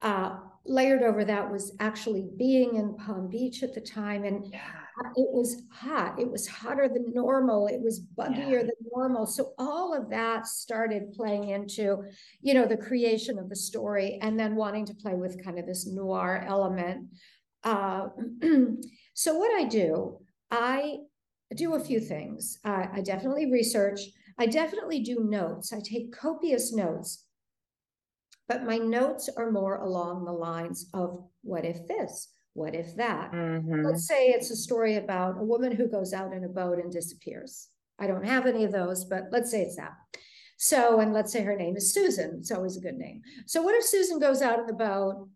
[0.00, 4.87] Uh, layered over that was actually being in palm beach at the time and yeah
[5.16, 6.18] it was hot.
[6.18, 7.66] It was hotter than normal.
[7.66, 8.62] It was buggier yeah.
[8.62, 9.26] than normal.
[9.26, 12.04] So all of that started playing into,
[12.40, 15.66] you know, the creation of the story and then wanting to play with kind of
[15.66, 17.08] this noir element.
[17.64, 18.08] Uh,
[19.14, 20.18] so what I do,
[20.50, 20.98] I
[21.54, 22.58] do a few things.
[22.64, 24.00] Uh, I definitely research.
[24.38, 25.72] I definitely do notes.
[25.72, 27.24] I take copious notes.
[28.48, 32.28] But my notes are more along the lines of what if this?
[32.54, 33.32] What if that?
[33.32, 33.84] Mm-hmm.
[33.84, 36.92] Let's say it's a story about a woman who goes out in a boat and
[36.92, 37.68] disappears.
[37.98, 39.92] I don't have any of those, but let's say it's that.
[40.56, 42.38] So, and let's say her name is Susan.
[42.40, 43.22] It's always a good name.
[43.46, 45.28] So, what if Susan goes out in the boat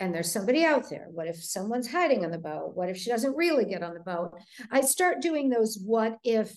[0.00, 1.06] and there's somebody out there?
[1.10, 2.72] What if someone's hiding on the boat?
[2.74, 4.32] What if she doesn't really get on the boat?
[4.70, 6.52] I start doing those what if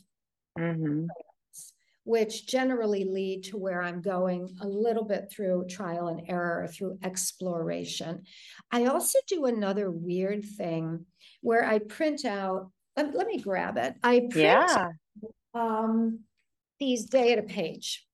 [0.58, 1.06] mm-hmm
[2.08, 6.98] which generally lead to where I'm going a little bit through trial and error, through
[7.04, 8.24] exploration.
[8.72, 11.06] I also do another weird thing
[11.42, 13.96] where I print out, let, let me grab it.
[14.02, 14.88] I print yeah.
[15.54, 16.22] um,
[16.80, 18.08] these day at a page.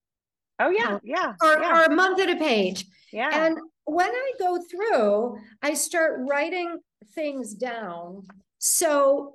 [0.57, 1.79] Oh, yeah, yeah, or, yeah.
[1.79, 2.85] or a month at a page.
[3.11, 3.45] Yeah.
[3.45, 6.79] And when I go through, I start writing
[7.13, 8.23] things down.
[8.57, 9.33] So,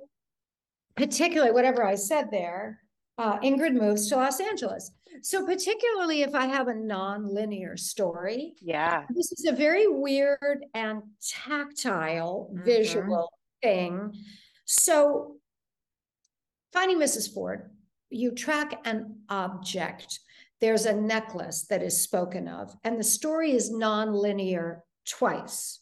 [0.97, 2.81] particularly whatever I said there,
[3.19, 4.91] uh, Ingrid moves to Los Angeles.
[5.21, 11.03] So, particularly if I have a non-linear story, yeah, this is a very weird and
[11.21, 12.63] tactile mm-hmm.
[12.63, 13.29] visual
[13.61, 14.13] thing.
[14.63, 15.35] So,
[16.71, 17.33] finding Mrs.
[17.33, 17.71] Ford,
[18.09, 20.19] you track an object.
[20.61, 25.81] There's a necklace that is spoken of, and the story is non-linear twice.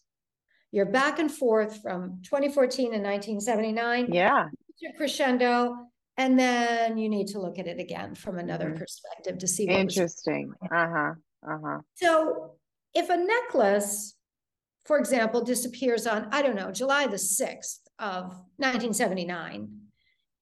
[0.72, 4.12] You're back and forth from 2014 and 1979.
[4.12, 4.48] Yeah.
[4.98, 5.76] Crescendo
[6.18, 8.80] and then you need to look at it again from another mm-hmm.
[8.80, 10.54] perspective to see what's interesting.
[10.72, 11.14] uh-huh
[11.48, 11.80] uh-huh.
[11.96, 12.56] So
[12.94, 14.16] if a necklace
[14.86, 18.24] for example disappears on i don't know july the 6th of
[18.58, 19.70] 1979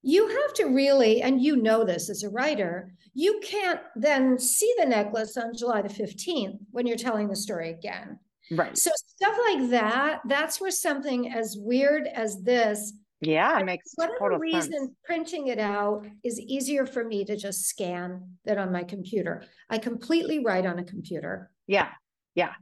[0.04, 4.72] you have to really and you know this as a writer you can't then see
[4.78, 8.20] the necklace on july the 15th when you're telling the story again.
[8.52, 8.78] Right.
[8.78, 12.94] So stuff like that that's where something as weird as this
[13.26, 14.92] yeah, it makes whatever total reason sense.
[15.06, 19.44] printing it out is easier for me to just scan than on my computer.
[19.70, 21.52] I completely write on a computer.
[21.68, 21.90] Yeah,
[22.36, 22.54] yeah.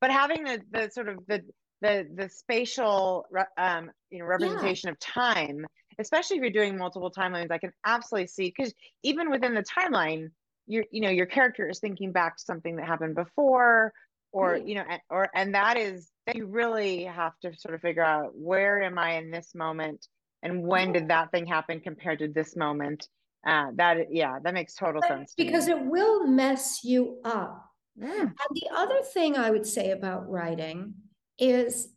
[0.00, 1.42] But having the the sort of the
[1.80, 4.92] the the spatial um you know representation yeah.
[4.92, 5.66] of time
[5.98, 10.28] especially if you're doing multiple timelines i can absolutely see because even within the timeline
[10.66, 13.92] your you know your character is thinking back to something that happened before
[14.32, 14.66] or right.
[14.66, 18.82] you know or and that is you really have to sort of figure out where
[18.82, 20.06] am i in this moment?
[20.42, 23.08] And when did that thing happen compared to this moment?
[23.46, 27.64] Uh, that yeah that makes total but sense because it will mess you up.
[27.98, 28.20] Mm.
[28.20, 30.94] and the other thing i would say about writing
[31.36, 31.88] is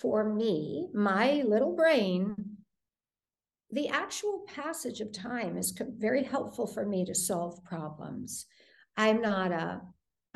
[0.00, 2.34] for me my little brain
[3.70, 8.46] the actual passage of time is very helpful for me to solve problems.
[8.96, 9.82] I'm not a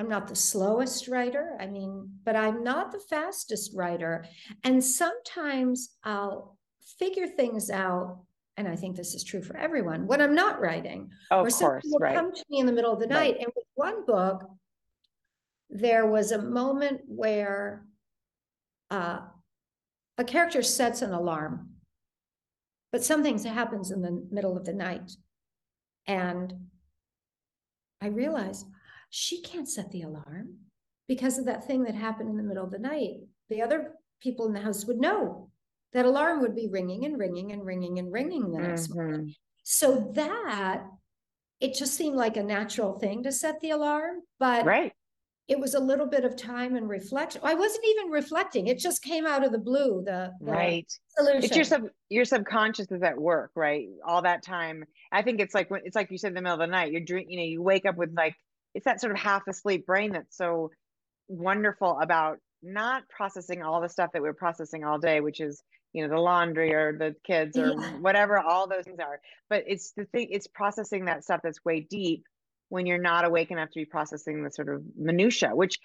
[0.03, 1.57] I'm not the slowest writer.
[1.61, 4.25] I mean, but I'm not the fastest writer.
[4.65, 6.59] And sometimes I'll
[6.99, 8.19] figure things out.
[8.57, 11.09] And I think this is true for everyone when I'm not writing.
[11.31, 12.17] Oh, of course, will right.
[12.17, 13.37] come to me in the middle of the night.
[13.37, 13.45] Right.
[13.45, 14.45] And with one book,
[15.71, 17.87] there was a moment where
[18.91, 19.21] uh,
[20.19, 21.75] a character sets an alarm,
[22.91, 25.13] but something happens in the middle of the night.
[26.09, 26.53] And
[28.01, 28.67] I realized
[29.15, 30.55] she can't set the alarm
[31.07, 33.17] because of that thing that happened in the middle of the night.
[33.51, 35.51] The other people in the house would know
[35.93, 38.95] that alarm would be ringing and ringing and ringing and ringing the next mm-hmm.
[38.95, 39.35] morning.
[39.65, 40.85] So that
[41.61, 44.93] it just seemed like a natural thing to set the alarm, but right.
[45.47, 47.43] it was a little bit of time and reflection.
[47.45, 50.03] I wasn't even reflecting; it just came out of the blue.
[50.07, 51.45] The, the right solution.
[51.45, 53.89] It's your sub your subconscious is at work, right?
[54.05, 54.85] All that time.
[55.13, 56.91] I think it's like when it's like you said in the middle of the night.
[56.91, 57.31] You're dreaming.
[57.31, 58.35] You know, you wake up with like
[58.75, 60.71] it's that sort of half asleep brain that's so
[61.29, 66.03] wonderful about not processing all the stuff that we're processing all day, which is you
[66.03, 67.93] know the laundry or the kids or yeah.
[67.99, 69.21] whatever all those things are.
[69.51, 72.25] But it's the thing; it's processing that stuff that's way deep
[72.69, 75.79] when you're not awake enough to be processing the sort of minutia, which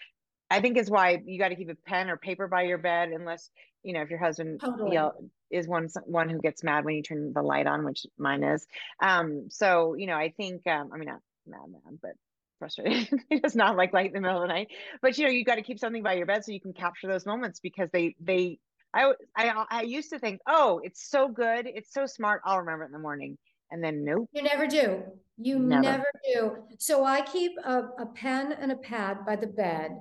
[0.50, 3.10] I think is why you got to keep a pen or paper by your bed,
[3.10, 3.50] unless
[3.84, 4.91] you know if your husband totally.
[4.91, 5.13] you know,
[5.52, 8.65] is one one who gets mad when you turn the light on, which mine is.
[9.02, 12.12] Um, so you know, I think um, I mean not mad, mad, but
[12.57, 13.21] frustrated.
[13.29, 14.67] he does not like light in the middle of the night.
[15.01, 17.07] But you know, you got to keep something by your bed so you can capture
[17.07, 18.59] those moments because they they
[18.93, 22.59] I I uh, I used to think, oh, it's so good, it's so smart, I'll
[22.59, 23.37] remember it in the morning.
[23.69, 24.29] And then nope.
[24.31, 25.03] You never do.
[25.37, 26.55] You never, never do.
[26.79, 29.91] So I keep a, a pen and a pad by the bed.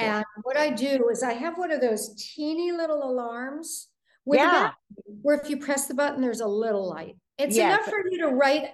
[0.00, 3.88] And what I do is I have one of those teeny little alarms
[4.24, 4.72] with yeah.
[5.22, 7.16] where if you press the button, there's a little light.
[7.38, 7.74] It's yes.
[7.74, 8.70] enough for you to write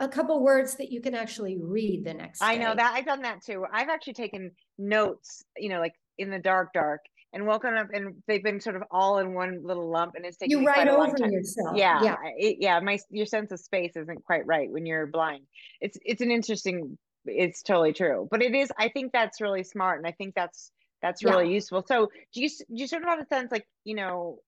[0.00, 2.64] a couple words that you can actually read the next I day.
[2.64, 3.64] know that I've done that too.
[3.72, 7.00] I've actually taken notes, you know, like in the dark, dark,
[7.32, 10.38] and woken up, and they've been sort of all in one little lump, and it's
[10.38, 11.76] taken you write over yourself.
[11.76, 12.80] Yeah, yeah, it, yeah.
[12.80, 15.44] My your sense of space isn't quite right when you're blind.
[15.80, 16.98] It's it's an interesting.
[17.26, 18.72] It's totally true, but it is.
[18.78, 21.54] I think that's really smart, and I think that's that's really yeah.
[21.54, 21.84] useful.
[21.86, 24.38] So do you do you sort of have a sense like you know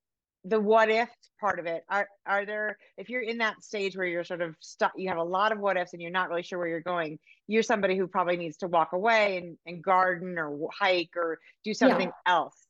[0.45, 1.09] the what if
[1.41, 4.57] part of it are are there if you're in that stage where you're sort of
[4.61, 6.81] stuck you have a lot of what ifs and you're not really sure where you're
[6.81, 11.39] going you're somebody who probably needs to walk away and, and garden or hike or
[11.65, 12.33] do something yeah.
[12.33, 12.67] else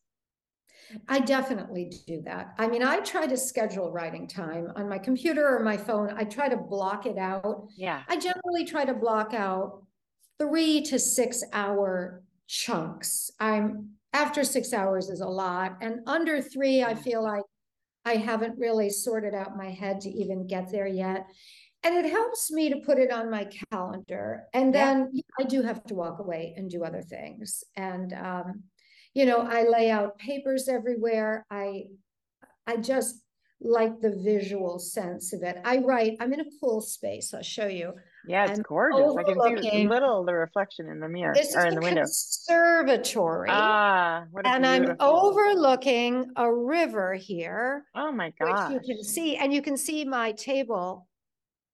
[1.09, 2.55] I definitely do that.
[2.59, 6.13] I mean, I try to schedule writing time on my computer or my phone.
[6.17, 7.69] I try to block it out.
[7.77, 8.03] Yeah.
[8.09, 9.85] I generally try to block out
[10.39, 13.31] three to six hour chunks.
[13.41, 15.79] I'm after six hours is a lot.
[15.81, 16.99] And under three, I mm.
[16.99, 17.45] feel like
[18.05, 21.27] I haven't really sorted out my head to even get there yet.
[21.85, 24.45] And it helps me to put it on my calendar.
[24.55, 25.23] And then yeah.
[25.41, 27.65] I do have to walk away and do other things.
[27.77, 28.63] And um,
[29.15, 31.45] you know, I lay out papers everywhere.
[31.51, 31.85] I
[32.67, 33.23] I just
[33.61, 35.57] like the visual sense of it.
[35.65, 37.33] I write, I'm in a cool space.
[37.35, 37.93] I'll show you.
[38.27, 39.17] Yeah, it's gorgeous.
[39.19, 42.03] I can see a little the reflection in the mirror this or in the window.
[42.03, 43.49] Conservatory.
[43.51, 47.85] Ah, and I'm overlooking a river here.
[47.95, 48.73] Oh my god!
[48.73, 51.09] Which you can see, and you can see my table.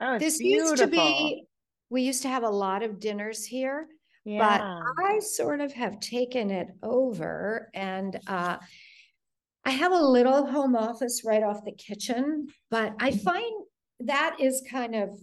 [0.01, 0.71] Oh, this beautiful.
[0.71, 1.45] used to be.
[1.91, 3.87] We used to have a lot of dinners here,
[4.25, 4.39] yeah.
[4.39, 8.59] but I sort of have taken it over, and uh,
[9.65, 12.49] I have a little home office right off the kitchen.
[12.71, 13.65] But I find
[14.01, 15.19] that is kind of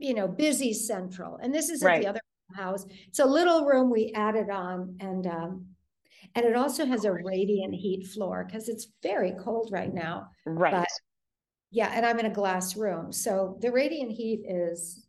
[0.00, 1.36] you know, busy central.
[1.36, 2.02] And this is at right.
[2.02, 2.20] the other
[2.54, 2.86] house.
[3.06, 5.66] It's a little room we added on and um
[6.34, 10.28] and it also has a radiant heat floor because it's very cold right now.
[10.46, 10.72] Right.
[10.72, 10.88] But,
[11.72, 13.12] yeah, and I'm in a glass room.
[13.12, 15.06] So the radiant heat is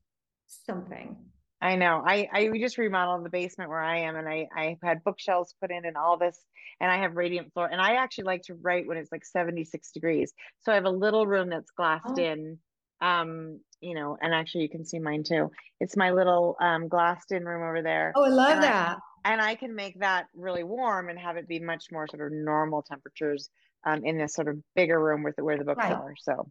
[0.47, 1.15] something.
[1.61, 2.03] I know.
[2.05, 5.55] I I we just remodeled the basement where I am and I I had bookshelves
[5.61, 6.37] put in and all this
[6.79, 9.91] and I have radiant floor and I actually like to write when it's like 76
[9.91, 10.33] degrees.
[10.59, 12.21] So I have a little room that's glassed oh.
[12.21, 12.57] in
[13.01, 17.31] um you know and actually you can see mine too it's my little um glassed
[17.31, 20.27] in room over there oh i love and that I, and I can make that
[20.33, 23.49] really warm and have it be much more sort of normal temperatures
[23.85, 25.93] um, in this sort of bigger room with where the books Right.
[25.93, 26.15] are.
[26.17, 26.49] So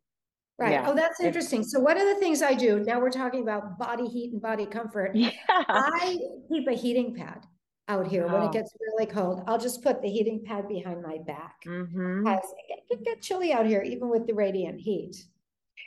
[0.59, 0.73] Right.
[0.73, 1.65] Yeah, Oh, that's interesting.
[1.65, 4.67] So one of the things I do, now we're talking about body heat and body
[4.67, 5.17] comfort.
[5.17, 5.31] yeah,
[5.71, 6.19] I
[6.53, 7.47] keep a heating pad
[7.89, 8.47] out here when Oh.
[8.47, 9.43] it gets really cold.
[9.47, 11.57] I'll just put the heating pad behind my back.
[11.67, 12.27] Mm-hmm.
[12.27, 15.17] It can get chilly out here, even with the radiant heat.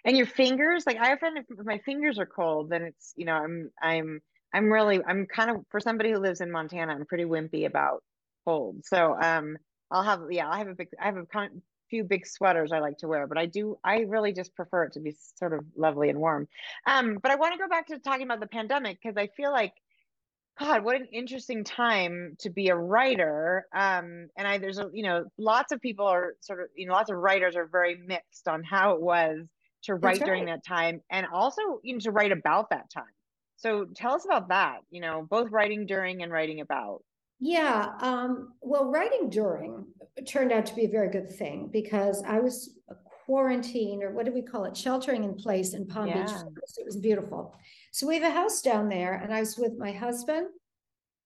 [0.05, 3.33] And your fingers, like I find if my fingers are cold, then it's you know
[3.33, 4.21] I'm I'm
[4.53, 8.03] I'm really I'm kind of for somebody who lives in Montana, I'm pretty wimpy about
[8.45, 8.85] cold.
[8.85, 9.57] So um
[9.91, 12.79] I'll have yeah I have a big I have a con- few big sweaters I
[12.79, 15.63] like to wear, but I do I really just prefer it to be sort of
[15.77, 16.47] lovely and warm.
[16.85, 19.51] Um, but I want to go back to talking about the pandemic because I feel
[19.51, 19.73] like
[20.59, 23.65] God, what an interesting time to be a writer.
[23.73, 26.93] Um, and I there's a you know lots of people are sort of you know
[26.93, 29.47] lots of writers are very mixed on how it was
[29.83, 33.03] to write during that time and also you know to write about that time.
[33.57, 34.79] So tell us about that.
[34.89, 37.03] You know, both writing during and writing about.
[37.39, 39.85] Yeah, um, well, writing during
[40.25, 42.77] turned out to be a very good thing because I was
[43.25, 46.15] quarantined, or what do we call it, sheltering in place in Palm Beach.
[46.15, 46.25] Yeah.
[46.27, 46.61] Florida.
[46.77, 47.55] It was beautiful.
[47.91, 50.47] So we have a house down there, and I was with my husband,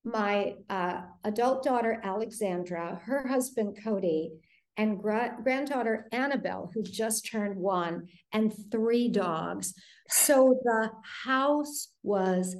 [0.03, 4.31] my uh, adult daughter Alexandra, her husband Cody,
[4.77, 9.73] and gra- granddaughter Annabelle, who just turned one, and three dogs.
[10.09, 10.91] So the
[11.25, 12.55] house was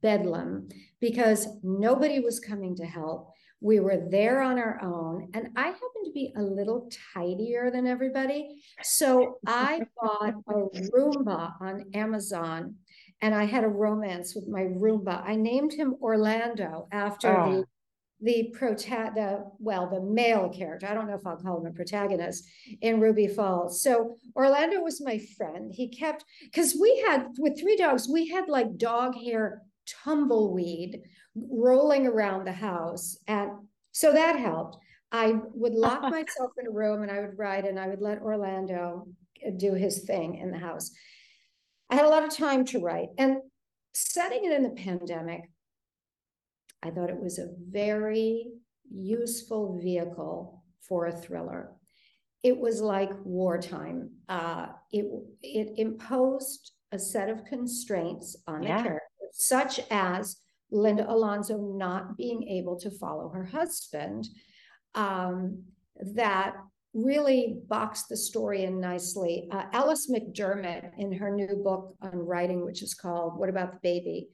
[0.00, 0.68] bedlam
[1.00, 3.30] because nobody was coming to help.
[3.60, 7.86] We were there on our own, and I happened to be a little tidier than
[7.86, 8.62] everybody.
[8.82, 10.52] So I bought a
[10.94, 12.76] Roomba on Amazon,
[13.22, 15.22] and I had a romance with my Roomba.
[15.26, 17.50] I named him Orlando after Oh.
[17.50, 17.64] the
[18.26, 21.70] the prota the well the male character i don't know if i'll call him a
[21.70, 22.44] protagonist
[22.80, 23.82] in ruby falls.
[23.82, 25.72] So orlando was my friend.
[25.72, 29.62] He kept because we had with three dogs we had like dog hair
[30.04, 31.02] tumbleweed
[31.36, 33.52] rolling around the house and
[33.92, 34.76] so that helped.
[35.12, 38.20] I would lock myself in a room and i would write and i would let
[38.20, 39.06] orlando
[39.56, 40.90] do his thing in the house.
[41.90, 43.36] I had a lot of time to write and
[43.94, 45.42] setting it in the pandemic
[46.86, 48.46] I thought it was a very
[48.90, 51.72] useful vehicle for a thriller.
[52.44, 54.10] It was like wartime.
[54.28, 55.06] Uh, it
[55.42, 58.76] it imposed a set of constraints on Yeah.
[58.78, 60.36] the character, such as
[60.70, 64.28] Linda Alonso not being able to follow her husband,
[64.94, 65.64] um,
[66.14, 66.54] that
[66.94, 69.48] really boxed the story in nicely.
[69.50, 73.80] Uh, Alice McDermott, in her new book on writing, which is called "What About the
[73.82, 74.28] Baby,"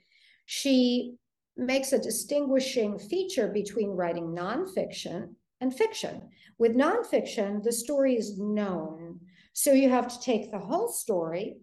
[0.44, 1.16] she
[1.56, 6.28] makes a distinguishing feature between writing nonfiction and fiction.
[6.58, 9.20] With nonfiction, the story is known.
[9.52, 11.56] So you have to take the whole story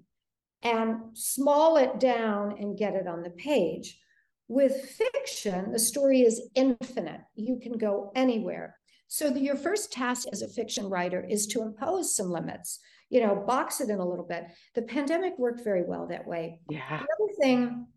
[0.61, 3.99] and small it down and get it on the page.
[4.47, 7.21] With fiction, the story is infinite.
[7.35, 8.75] You can go anywhere.
[9.07, 13.21] So the, your first task as a fiction writer is to impose some limits, you
[13.21, 14.45] know, box it in a little bit.
[14.75, 16.59] The pandemic worked very well that way.
[16.69, 16.99] Yeah.
[16.99, 17.87] The other thing,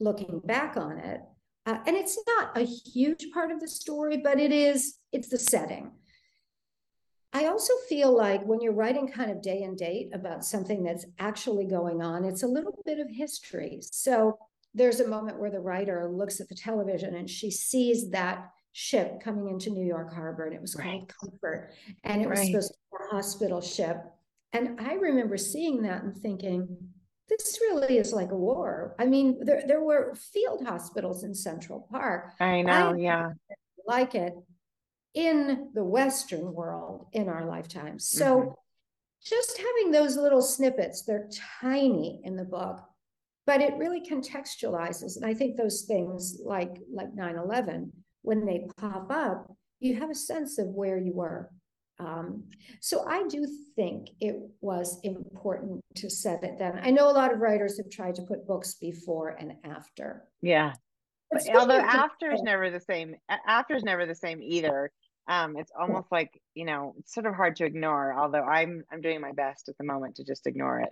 [0.00, 1.20] looking back on it,
[1.66, 5.38] uh, and it's not a huge part of the story, but it is, it's the
[5.38, 5.92] setting.
[7.32, 11.06] I also feel like when you're writing kind of day and date about something that's
[11.18, 13.78] actually going on, it's a little bit of history.
[13.80, 14.38] So
[14.74, 19.20] there's a moment where the writer looks at the television and she sees that ship
[19.22, 21.12] coming into New York Harbor, and it was called Right.
[21.20, 21.72] Comfort,
[22.04, 23.98] and it was supposed to be a hospital ship.
[24.54, 26.76] And I remember seeing that and thinking,
[27.38, 28.94] this really is like a war.
[28.98, 32.90] I mean, there, there were field hospitals in Central Park I know.
[32.92, 33.30] I- yeah.
[33.86, 34.34] like it
[35.14, 37.98] in the Western world in our lifetime.
[37.98, 38.54] So Mhm.
[39.22, 41.28] just having those little snippets, they're
[41.60, 42.80] tiny in the book,
[43.46, 45.16] but it really contextualizes.
[45.16, 47.92] And I think those things like like 9-11,
[48.22, 51.50] when they pop up, you have a sense of where you were.
[52.04, 52.44] Um,
[52.80, 56.80] so I do think it was important to set it then.
[56.82, 60.24] I know a lot of writers have tried to put books before and after.
[60.40, 60.72] Yeah.
[61.30, 63.14] But But although after is never the same,
[63.46, 64.90] after is never the same either.
[65.28, 69.00] Um, it's almost like, you know, it's sort of hard to ignore, although I'm I'm
[69.00, 70.90] doing my best at the moment to just ignore it.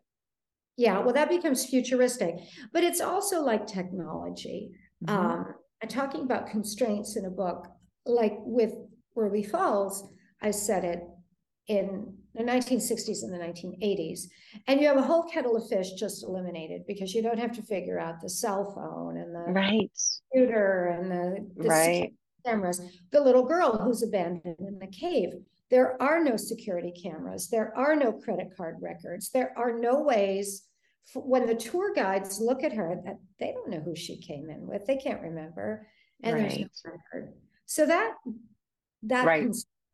[0.77, 2.37] Yeah, well, that becomes futuristic,
[2.73, 4.71] but it's also like technology.
[5.05, 5.11] Mhm.
[5.11, 7.67] Um, and talking about constraints in a book,
[8.07, 8.73] like with
[9.17, 10.09] Ruby Falls,
[10.43, 11.03] I said it
[11.67, 14.23] in the 1960s and the 1980s.
[14.67, 17.63] And you have a whole kettle of fish just eliminated because you don't have to
[17.63, 19.91] figure out the cell phone and the Right.
[20.33, 22.15] computer and the, the Right.
[22.45, 22.81] cameras.
[23.11, 25.31] The little girl who's abandoned in the cave.
[25.71, 27.49] There are no security cameras.
[27.49, 29.31] There are no credit card records.
[29.31, 30.67] There are no ways
[31.13, 34.51] for, when the tour guides look at her that they don't know who she came
[34.51, 34.87] in with.
[34.87, 35.87] They can't remember.
[36.23, 36.49] and right.
[36.51, 37.33] there's no record.
[37.67, 38.15] So that
[39.05, 39.49] that right.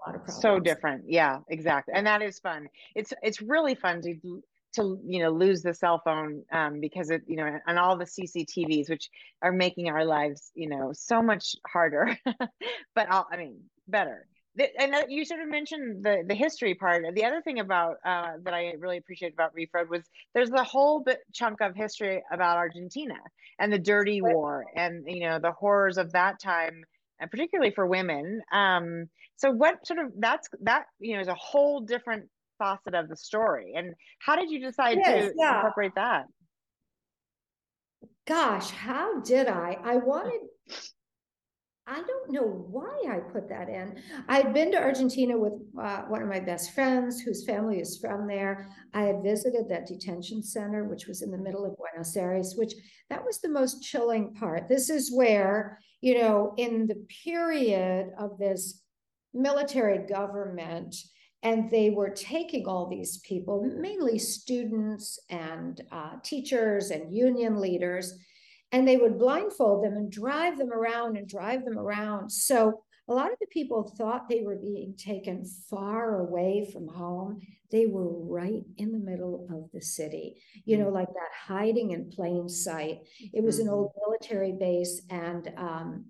[0.05, 0.43] A lot of problems.
[0.43, 1.05] So different.
[1.07, 1.95] Yeah, exactly.
[1.95, 2.69] And that is fun.
[2.95, 4.43] It's it's really fun to
[4.75, 8.05] to you know lose the cell phone um, because it you know and all the
[8.05, 9.11] CCTVs which
[9.43, 12.17] are making our lives you know so much harder
[12.95, 14.27] but I'll, I mean better
[14.79, 17.05] and you sort of mentioned the the history part.
[17.15, 20.65] The other thing about uh, that I really appreciate about Reef Road was there's a
[20.65, 23.17] whole bit chunk of history about Argentina
[23.59, 26.85] and the Dirty War and you know the horrors of that time,
[27.21, 28.43] and particularly for women.
[28.53, 33.09] Um, so what sort of that's that you know is a whole different facet of
[33.09, 33.75] the story.
[33.77, 35.57] And how did you decide to yeah.
[35.57, 36.27] incorporate that?
[38.27, 39.79] Gosh, how did I?
[39.83, 40.41] I wanted
[41.89, 44.03] I don't know why I put that in.
[44.29, 47.99] I had been to Argentina with uh, one of my best friends whose family is
[47.99, 48.69] from there.
[48.93, 52.75] I had visited that detention center, which was in the middle of Buenos Aires, which
[53.09, 54.69] that was the most chilling part.
[54.69, 58.83] This is where, you know, in the period of this
[59.33, 60.97] military government,
[61.45, 68.19] and they were taking all these people, mainly students and uh, teachers and union leaders,
[68.73, 72.31] and they would blindfold them and drive them around and drive them around.
[72.31, 77.41] So a lot of the people thought they were being taken far away from home.
[77.71, 80.95] They were right in the middle of the city, you know, mm-hmm.
[80.95, 83.01] like that hiding in plain sight.
[83.33, 84.11] It was an old mm-hmm.
[84.11, 85.03] military base.
[85.11, 86.07] And um,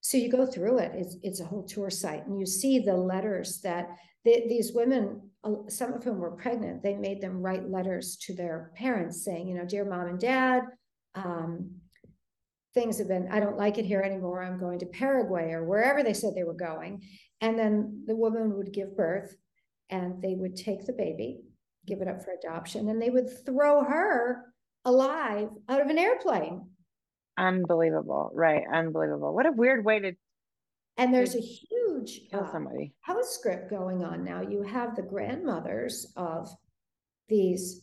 [0.00, 2.96] so you go through it, it's, it's a whole tour site, and you see the
[2.96, 3.88] letters that
[4.24, 5.30] the, these women,
[5.68, 9.56] some of whom were pregnant, they made them write letters to their parents saying, you
[9.56, 10.62] know, dear mom and dad,
[11.14, 11.70] um,
[12.74, 14.42] things have been, I don't like it here anymore.
[14.42, 17.02] I'm going to Paraguay or wherever they said they were going.
[17.40, 19.34] And then the woman would give birth
[19.88, 21.40] and they would take the baby,
[21.86, 24.44] give it up for adoption, and they would throw her
[24.84, 26.68] alive out of an airplane.
[27.36, 28.30] Unbelievable.
[28.34, 28.62] Right.
[28.72, 29.34] Unbelievable.
[29.34, 30.12] What a weird way to.
[30.96, 32.92] And there's a huge kill uh, somebody.
[33.22, 34.42] script going on now.
[34.42, 36.48] You have the grandmothers of
[37.28, 37.82] these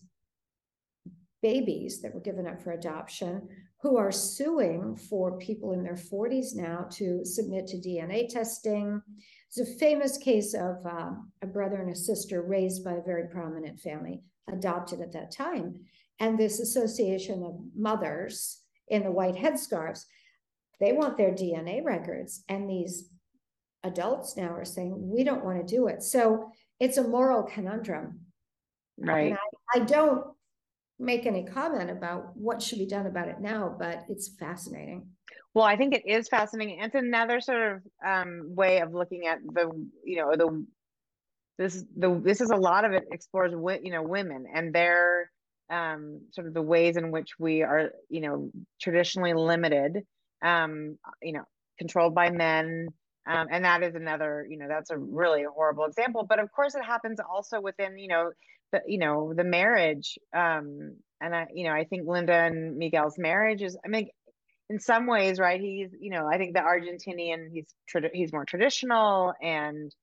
[1.42, 3.48] babies that were given up for adoption
[3.82, 9.02] who are suing for people in their 40s now to submit to DNA testing.
[9.48, 11.12] It's a famous case of uh,
[11.44, 14.22] a brother and a sister raised by a very prominent family,
[14.52, 15.76] adopted at that time.
[16.20, 20.06] And this association of mothers in the white headscarves,
[20.80, 22.44] they want their DNA records.
[22.50, 23.10] And these
[23.84, 26.02] adults now are saying, we don't want to do it.
[26.02, 28.22] So it's a moral conundrum.
[28.98, 29.34] Right.
[29.34, 30.26] I, I don't
[31.00, 35.08] make any comment about what should be done about it now, but it's fascinating.
[35.54, 36.80] Well, I think it is fascinating.
[36.82, 39.72] It's another sort of um, way of looking at the,
[40.04, 40.66] you know, the
[41.58, 43.52] this the this is a lot of it explores
[43.84, 45.32] you know women and their
[45.72, 50.04] um, sort of the ways in which we are you know traditionally limited,
[50.44, 51.44] um, you know,
[51.80, 52.90] controlled by men.
[53.30, 56.26] Um, and that is another, you know, that's a really horrible example.
[56.30, 58.32] But of course, it happens also within, you know,
[58.72, 63.18] the you know the marriage um and i you know i think linda and miguel's
[63.18, 64.08] marriage is i mean
[64.70, 67.74] in some ways right he's you know i think the argentinian he's
[68.14, 69.94] he's more traditional and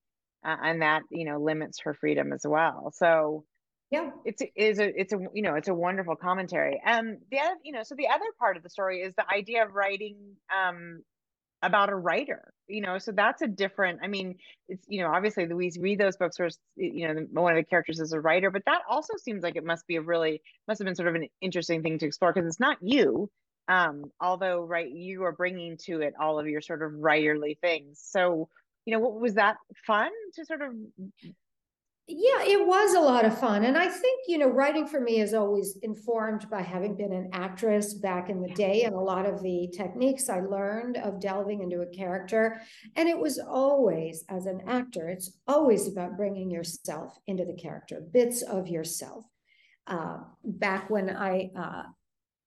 [0.44, 2.92] uh, and that you know limits her freedom as well.
[2.94, 3.44] So
[3.90, 4.10] yeah.
[4.24, 6.80] it's it is a it's a you know it's a wonderful commentary.
[6.84, 9.64] And the other you know so the other part of the story is the idea
[9.64, 10.16] of writing
[10.54, 11.02] um
[11.64, 14.36] about a writer you know so that's a different i mean
[14.68, 18.00] it's you know obviously louise read those books where you know one of the characters
[18.00, 20.86] is a writer but that also seems like it must be a really must have
[20.86, 23.30] been sort of an interesting thing to explore because it's not you
[23.68, 28.00] um although right you are bringing to it all of your sort of writerly things.
[28.02, 28.48] So
[28.84, 29.56] you know what was that
[29.86, 30.72] fun to sort of
[32.07, 33.64] yeah, it was a lot of fun.
[33.64, 37.30] And I think, you know, writing for me is always informed by having been an
[37.32, 41.62] actress back in the day and a lot of the techniques I learned of delving
[41.62, 42.61] into a character.
[42.96, 48.02] And it was always, as an actor, it's always about bringing yourself into the character,
[48.12, 49.24] bits of yourself.
[49.86, 51.84] Uh, back when I, uh,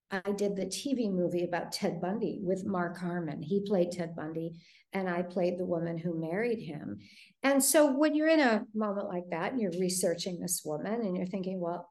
[0.09, 3.41] I did the TV movie about Ted Bundy with Mark Harmon.
[3.41, 4.53] He played Ted Bundy,
[4.93, 6.99] and I played the woman who married him.
[7.43, 11.17] And so when you're in a moment like that and you're researching this woman and
[11.17, 11.89] you're thinking, well,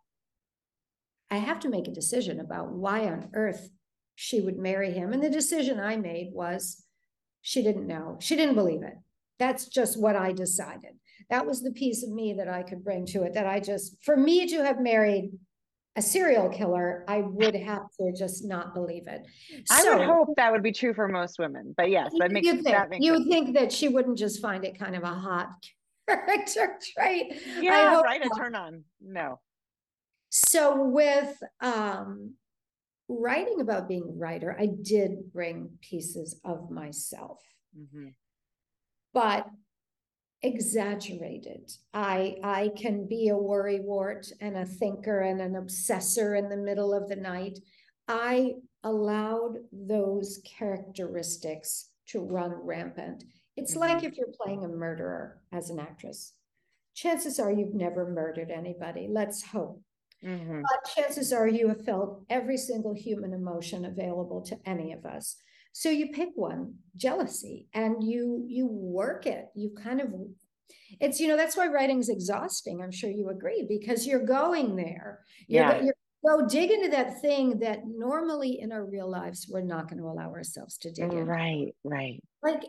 [1.30, 3.68] I have to make a decision about why on earth
[4.14, 5.12] she would marry him.
[5.12, 6.84] And the decision I made was
[7.42, 8.94] she didn't know, she didn't believe it.
[9.38, 10.92] That's just what I decided.
[11.28, 14.02] That was the piece of me that I could bring to it that I just,
[14.02, 15.32] for me to have married
[15.96, 19.26] a serial killer, I would have to just not believe it.
[19.70, 22.48] I so, would hope that would be true for most women, but yes, that makes,
[22.48, 23.28] think, that makes you sense.
[23.28, 25.50] think that she wouldn't just find it kind of a hot
[26.08, 27.40] character trait.
[27.60, 28.24] Yeah, right.
[28.24, 28.84] A turn on.
[29.00, 29.40] No.
[30.30, 32.34] So with um
[33.08, 37.40] writing about being a writer, I did bring pieces of myself,
[37.78, 38.08] mm-hmm.
[39.14, 39.46] but
[40.42, 41.72] exaggerated.
[41.94, 46.92] I I can be a worrywart and a thinker and an obsessor in the middle
[46.92, 47.58] of the night.
[48.08, 53.24] I allowed those characteristics to run rampant.
[53.56, 53.80] It's mm-hmm.
[53.80, 56.34] like if you're playing a murderer as an actress.
[56.94, 59.08] Chances are you've never murdered anybody.
[59.10, 59.82] Let's hope.
[60.24, 60.62] Mm-hmm.
[60.62, 65.36] But chances are you have felt every single human emotion available to any of us.
[65.78, 69.48] So you pick one, jealousy, and you you work it.
[69.54, 70.08] You kind of
[71.02, 72.80] it's you know that's why writing's exhausting.
[72.82, 75.20] I'm sure you agree because you're going there.
[75.46, 75.82] You're, yeah.
[75.82, 75.94] You're,
[76.26, 80.08] go dig into that thing that normally in our real lives we're not going to
[80.08, 81.26] allow ourselves to dig in.
[81.26, 82.22] Right, right.
[82.42, 82.62] Like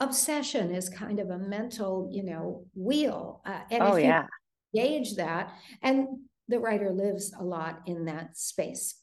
[0.00, 3.42] obsession is kind of a mental, you know, wheel.
[3.44, 4.26] Uh, and oh, if you yeah.
[4.74, 5.52] gauge that,
[5.82, 6.06] and
[6.48, 8.94] the writer lives a lot in that space.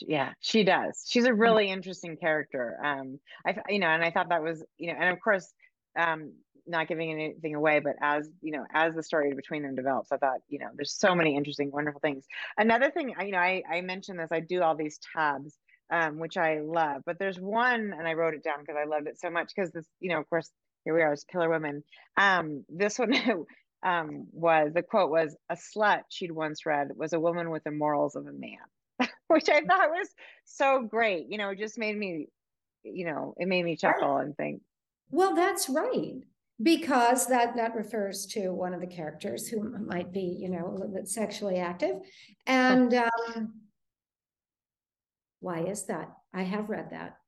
[0.00, 1.04] Yeah, she does.
[1.08, 1.40] She's a mm.
[1.40, 2.78] really interesting character.
[2.82, 5.52] Um, I, you know, and I thought that was, you know, and of course,
[5.98, 6.32] um,
[6.66, 10.16] not giving anything away, but as you know, as the story between them develops, I
[10.16, 12.24] thought, you know, there's so many interesting, wonderful things.
[12.58, 15.56] Another thing, you know, I, I mentioned this, I do all these tabs,
[15.90, 19.06] um, which I love, but there's one, and I wrote it down because I loved
[19.06, 20.50] it so much because this, you know, of course,
[20.84, 21.84] here we are as killer women.
[22.16, 23.12] Um, this one
[23.84, 27.70] um, was the quote was a slut she'd once read was a woman with the
[27.70, 28.58] morals of a man,
[29.28, 30.08] which I thought was
[30.44, 31.26] so great.
[31.28, 32.28] You know, it just made me,
[32.82, 34.62] you know, it made me chuckle and think.
[35.10, 36.22] Well, that's right
[36.62, 40.72] because that that refers to one of the characters who might be you know a
[40.72, 41.96] little bit sexually active
[42.46, 42.94] and
[43.36, 43.60] um,
[45.40, 47.18] why is that i have read that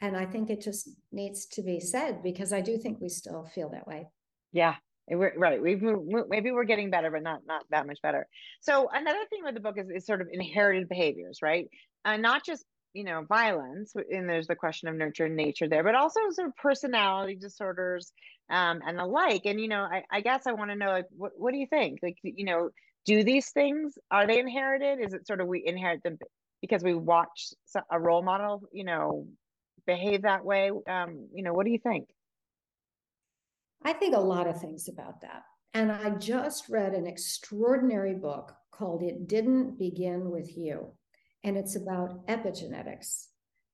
[0.00, 3.44] and i think it just needs to be said because i do think we still
[3.54, 4.06] feel that way
[4.52, 4.76] yeah
[5.08, 5.82] we're, right we've
[6.28, 8.26] maybe we're getting better but not not that much better.
[8.60, 11.68] So another thing with the book is, is sort of inherited behaviors right?
[12.04, 15.82] Uh, not just you know violence and there's the question of nurture and nature there
[15.82, 18.12] but also sort of personality disorders
[18.50, 19.46] um, and the like.
[19.46, 21.66] And you know i, I guess i want to know like what, what do you
[21.66, 22.00] think?
[22.02, 22.70] Like you know
[23.04, 25.04] do these things are they inherited?
[25.04, 26.18] Is it sort of we inherit them
[26.60, 27.48] because we watch
[27.90, 29.26] a role model you know
[29.86, 30.70] behave that way?
[30.88, 32.08] Um, you know what do you think
[33.84, 35.42] i think a lot of things about that
[35.74, 40.92] and i just read an extraordinary book called it didn't begin with you
[41.44, 43.26] and it's about epigenetics.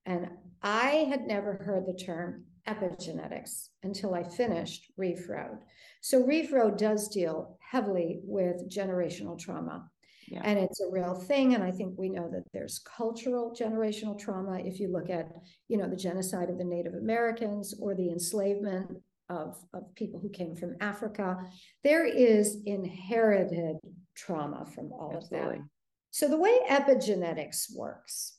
[0.05, 0.27] And
[0.61, 5.59] I had never heard the term epigenetics until I finished Reef Road.
[6.01, 9.89] So Reef Road does deal heavily with generational trauma.
[10.27, 10.41] Yeah.
[10.43, 11.55] And it's a real thing.
[11.55, 14.59] And I think we know that there's cultural generational trauma.
[14.59, 15.27] If you look at,
[15.67, 18.97] you know, the genocide of the Native Americans or the enslavement
[19.29, 21.37] of, of people who came from Africa,
[21.83, 23.77] there is inherited
[24.15, 25.49] trauma from all Absolutely.
[25.49, 25.69] of that.
[26.11, 28.37] So the way epigenetics works,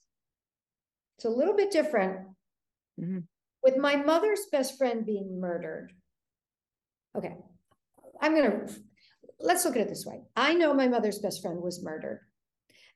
[1.16, 2.28] it's a little bit different.
[3.01, 3.20] Mm-hmm.
[3.62, 5.93] With my mother's best friend being murdered.
[7.16, 7.36] Okay,
[8.20, 8.66] I'm gonna
[9.38, 10.22] let's look at it this way.
[10.36, 12.20] I know my mother's best friend was murdered.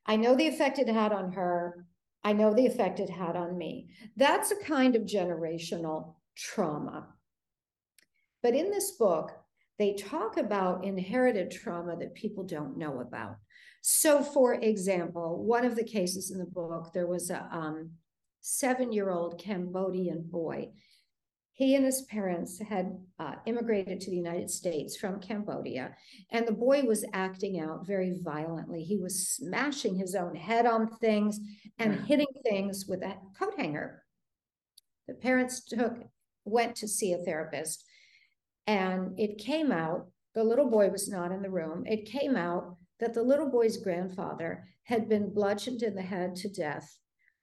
[0.07, 1.86] I know the effect it had on her.
[2.22, 3.90] I know the effect it had on me.
[4.16, 7.09] That's a kind of generational trauma.
[8.45, 9.32] But in this book,
[9.78, 13.36] they talk about inherited trauma that people don't know about.
[13.80, 17.92] So, for example, one of the cases in the book, there was a um,
[18.42, 20.68] seven year old Cambodian boy.
[21.55, 25.97] He and his parents had uh, immigrated to the United States from Cambodia,
[26.30, 28.82] and the boy was acting out very violently.
[28.82, 31.40] He was smashing his own head on things
[31.78, 34.03] and hitting things with a coat hanger.
[35.09, 35.95] The parents took
[36.45, 37.84] went to see a therapist,
[38.66, 41.84] and it came out the little boy was not in the room.
[41.86, 46.48] It came out that the little boy's grandfather had been bludgeoned in the head to
[46.48, 46.98] death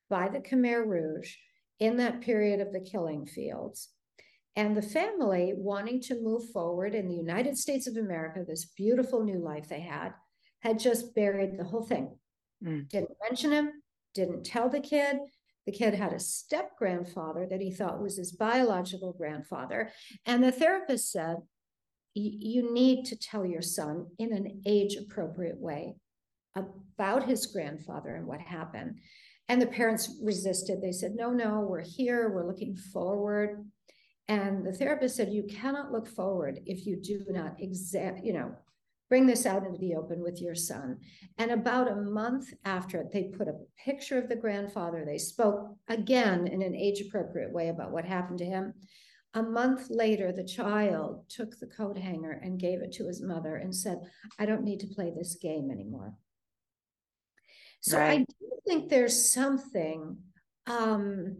[0.10, 1.36] by the Khmer Rouge
[1.80, 3.90] in that period of the killing fields.
[4.58, 9.24] And the family, wanting to move forward in the United States of America, this beautiful
[9.24, 10.14] new life they had,
[10.60, 12.14] had just buried the whole thing.
[12.64, 12.90] Mm.
[12.90, 13.72] Didn't mention him,
[14.14, 15.18] didn't tell the kid.
[15.66, 19.92] The kid had a step grandfather that he thought was his biological grandfather.
[20.26, 21.38] And the therapist said,
[22.14, 25.96] you need to tell your son in an age appropriate way
[26.56, 29.00] about his grandfather and what happened.
[29.48, 30.82] And the parents resisted.
[30.82, 33.66] They said, No, no, we're here, we're looking forward.
[34.28, 38.56] And the therapist said, You cannot look forward if you do not exact, you know,
[39.12, 40.98] bring this out into the open with your son.
[41.38, 45.04] And about a month after it, they put a picture of the grandfather.
[45.06, 48.74] They spoke again in an age appropriate way about what happened to him.
[49.34, 53.58] A month later, the child took the coat hanger and gave it to his mother
[53.58, 54.00] and said,
[54.40, 56.14] I don't need to play this game anymore.
[57.82, 58.12] So right.
[58.12, 60.20] I do think there's something.
[60.68, 61.36] Um,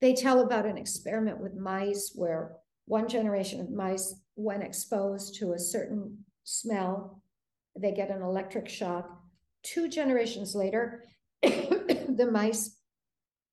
[0.00, 2.52] they tell about an experiment with mice where
[2.86, 7.22] one generation of mice, when exposed to a certain smell,
[7.78, 9.08] they get an electric shock.
[9.62, 11.04] Two generations later,
[11.42, 12.76] the mice,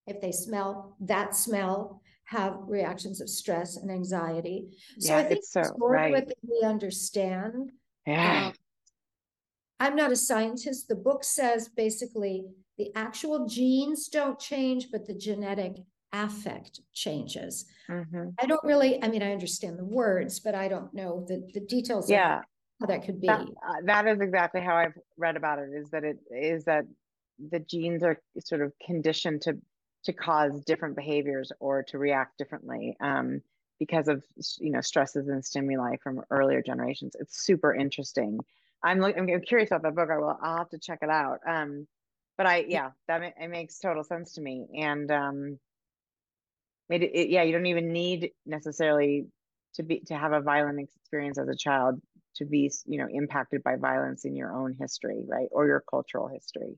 [0.05, 4.69] if they smell that smell, have reactions of stress and anxiety.
[4.99, 6.11] So yeah, I think it's so, more right.
[6.11, 7.71] what we understand.
[8.05, 8.47] Yeah.
[8.47, 8.53] Um,
[9.79, 10.87] I'm not a scientist.
[10.87, 12.45] The book says basically
[12.77, 15.77] the actual genes don't change, but the genetic
[16.11, 17.65] affect changes.
[17.89, 18.29] Mm-hmm.
[18.39, 21.61] I don't really, I mean, I understand the words, but I don't know the, the
[21.61, 22.09] details.
[22.09, 22.41] Yeah.
[22.79, 23.27] How that could be.
[23.27, 26.85] That, uh, that is exactly how I've read about it is that it is that
[27.49, 29.57] the genes are sort of conditioned to
[30.03, 33.41] to cause different behaviors or to react differently um,
[33.79, 34.23] because of
[34.59, 37.15] you know stresses and stimuli from earlier generations.
[37.19, 38.39] It's super interesting.
[38.83, 40.09] I'm I'm curious about that book.
[40.11, 40.37] I will.
[40.41, 41.39] I'll have to check it out.
[41.47, 41.87] Um,
[42.37, 44.67] but I yeah, that it makes total sense to me.
[44.77, 45.59] And um,
[46.89, 49.25] it, it yeah, you don't even need necessarily
[49.73, 52.01] to be to have a violent experience as a child
[52.37, 56.27] to be you know impacted by violence in your own history, right, or your cultural
[56.27, 56.77] history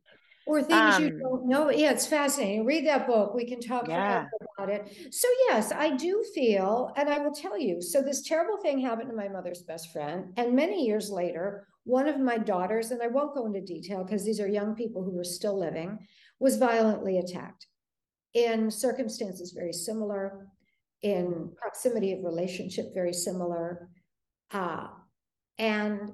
[0.49, 1.69] or things um, you don't know.
[1.69, 2.65] Yeah, it's fascinating.
[2.65, 3.35] Read that book.
[3.35, 4.25] We can talk yeah.
[4.57, 4.91] about it.
[5.11, 7.81] So, yes, I do feel, and I will tell you.
[7.83, 10.33] So, this terrible thing happened to my mother's best friend.
[10.37, 14.25] And many years later, one of my daughters, and I won't go into detail because
[14.25, 15.99] these are young people who are still living,
[16.39, 17.67] was violently attacked
[18.33, 20.47] in circumstances very similar,
[21.03, 23.87] in proximity of relationship very similar.
[24.51, 24.87] Uh,
[25.59, 26.13] and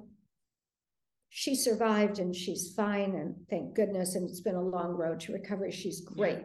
[1.30, 5.32] she survived and she's fine and thank goodness and it's been a long road to
[5.32, 5.70] recovery.
[5.70, 6.44] She's great.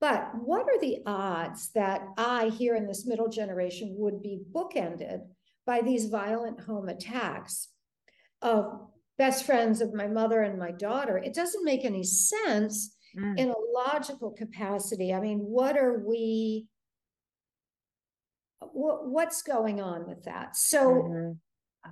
[0.00, 5.20] But what are the odds that i here in this middle generation would be bookended
[5.66, 7.68] by these violent home attacks
[8.42, 8.80] of
[9.16, 11.18] best friends of my mother and my daughter?
[11.18, 13.38] It doesn't make any sense mm.
[13.38, 15.14] in a logical capacity.
[15.14, 16.66] I mean what are we
[18.72, 20.56] what, what's going on with that?
[20.56, 21.32] So mm-hmm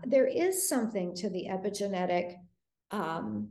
[0.07, 2.37] there is something to the epigenetic
[2.91, 3.49] um,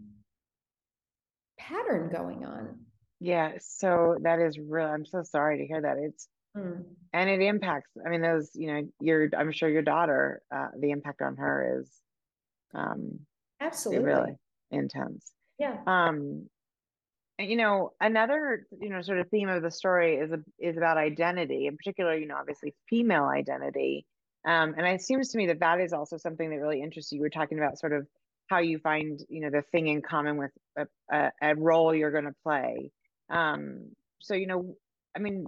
[1.58, 2.80] pattern going on.
[3.20, 4.88] Yeah, so that is real.
[4.88, 5.98] I'm so sorry to hear that.
[5.98, 6.28] It's
[6.58, 6.84] mm.
[7.14, 7.92] and it impacts.
[8.04, 11.82] I mean, those you know, your I'm sure your daughter, uh, the impact on her
[11.82, 11.92] is
[12.74, 13.20] um,
[13.60, 14.36] absolutely really
[14.72, 15.32] intense.
[15.60, 15.78] Yeah.
[15.86, 16.48] Um,
[17.38, 20.98] you know, another you know sort of theme of the story is a, is about
[20.98, 24.06] identity, in particular, you know, obviously female identity.
[24.46, 27.18] Um, and it seems to me that that is also something that really interests you.
[27.18, 28.08] You were talking about sort of
[28.48, 32.12] how you find, you know, the thing in common with a, a, a role you're
[32.12, 32.92] going to play.
[33.30, 34.76] Um, so, you know,
[35.16, 35.46] I mean,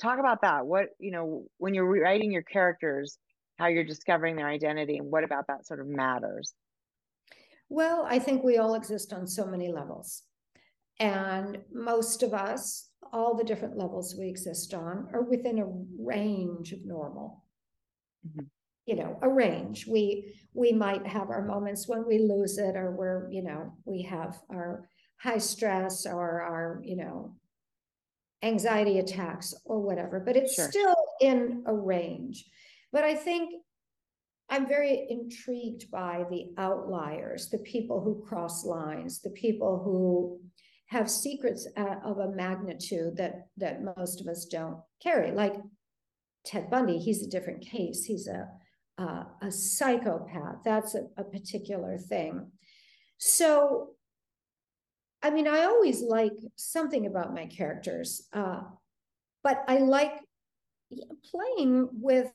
[0.00, 0.66] talk about that.
[0.66, 3.18] What, you know, when you're writing your characters,
[3.58, 6.52] how you're discovering their identity and what about that sort of matters?
[7.68, 10.22] Well, I think we all exist on so many levels.
[11.00, 15.66] And most of us, all the different levels we exist on, are within a
[15.98, 17.42] range of normal
[18.26, 18.44] mm-hmm.
[18.86, 22.90] you know a range we we might have our moments when we lose it or
[22.92, 27.34] we're you know we have our high stress or our you know
[28.42, 30.70] anxiety attacks or whatever but it's sure.
[30.70, 32.44] still in a range
[32.92, 33.50] but i think
[34.50, 40.38] i'm very intrigued by the outliers the people who cross lines the people who
[40.88, 45.54] have secrets uh, of a magnitude that that most of us don't carry like
[46.46, 48.04] Ted Bundy, he's a different case.
[48.04, 48.48] He's a
[48.98, 50.56] uh, a psychopath.
[50.64, 52.50] That's a, a, particular thing.
[53.18, 53.90] So,
[55.22, 58.62] I mean, I always like something about my characters, uh,
[59.44, 60.20] but I like
[61.30, 62.32] playing with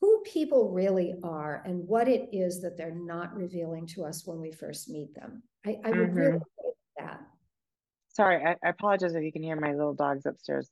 [0.00, 4.40] who people really are and what it is that they're not revealing to us when
[4.40, 5.42] we first meet them.
[5.64, 6.18] I, I would mm-hmm.
[6.18, 7.20] really like that.
[8.08, 10.70] Sorry, I, I apologize if you can hear my little dogs upstairs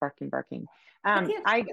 [0.00, 0.66] barking, barking.
[1.06, 1.64] Um, I,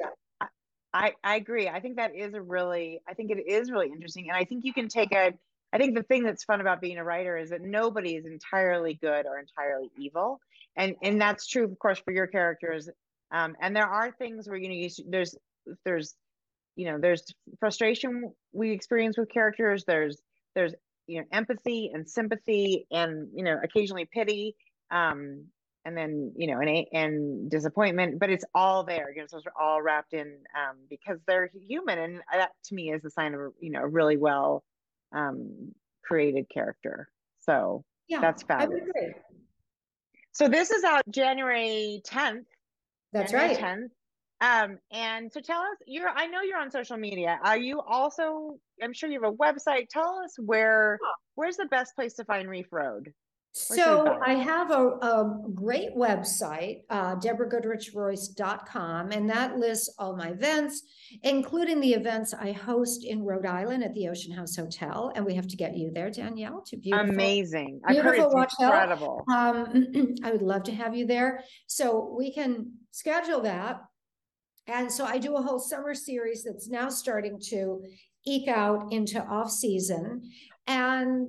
[0.94, 1.68] I, I agree.
[1.68, 4.30] I think that is a really, I think it is really interesting.
[4.30, 5.34] And I think you can take a,
[5.74, 8.94] I think the thing that's fun about being a writer is that nobody is entirely
[8.94, 10.40] good or entirely evil.
[10.78, 12.90] And, and that's true, of course, for your characters.
[13.32, 15.36] Um, and there are things where, you know, you, there's,
[15.84, 16.14] there's,
[16.76, 17.24] you know, there's
[17.60, 19.84] frustration we experience with characters.
[19.88, 20.22] There's,
[20.54, 20.76] there's,
[21.08, 24.56] you know, empathy and sympathy and, you know, occasionally pity.
[24.92, 25.46] Um,
[25.86, 29.48] and then you know and and disappointment but it's all there you know so it's
[29.60, 33.54] all wrapped in um, because they're human and that to me is a sign of
[33.60, 34.64] you know a really well
[35.14, 35.74] um,
[36.04, 37.10] created character
[37.42, 38.84] so yeah that's fabulous.
[40.32, 42.46] so this is out january 10th
[43.12, 43.80] that's january right.
[43.80, 43.90] 10th
[44.42, 47.40] um and so tell us you're i know you're on social media.
[47.44, 49.88] Are you also i'm sure you have a website.
[49.90, 51.00] Tell us where
[51.36, 53.14] where's the best place to find reef road
[53.56, 60.82] So I have a, a great website, uh, deborahgoodrichroyce.com, and that lists all my events,
[61.22, 65.12] including the events I host in Rhode Island at the Ocean House Hotel.
[65.16, 67.12] And we have to get you there, Danielle, to beautiful.
[67.12, 67.80] Amazing.
[67.88, 69.24] Beautiful I've incredible.
[69.32, 71.44] Um, I would love to have you there.
[71.68, 73.82] So we can schedule that.
[74.66, 77.84] And so I do a whole summer series that's now starting to
[78.26, 80.24] eke out into off season.
[80.66, 81.28] And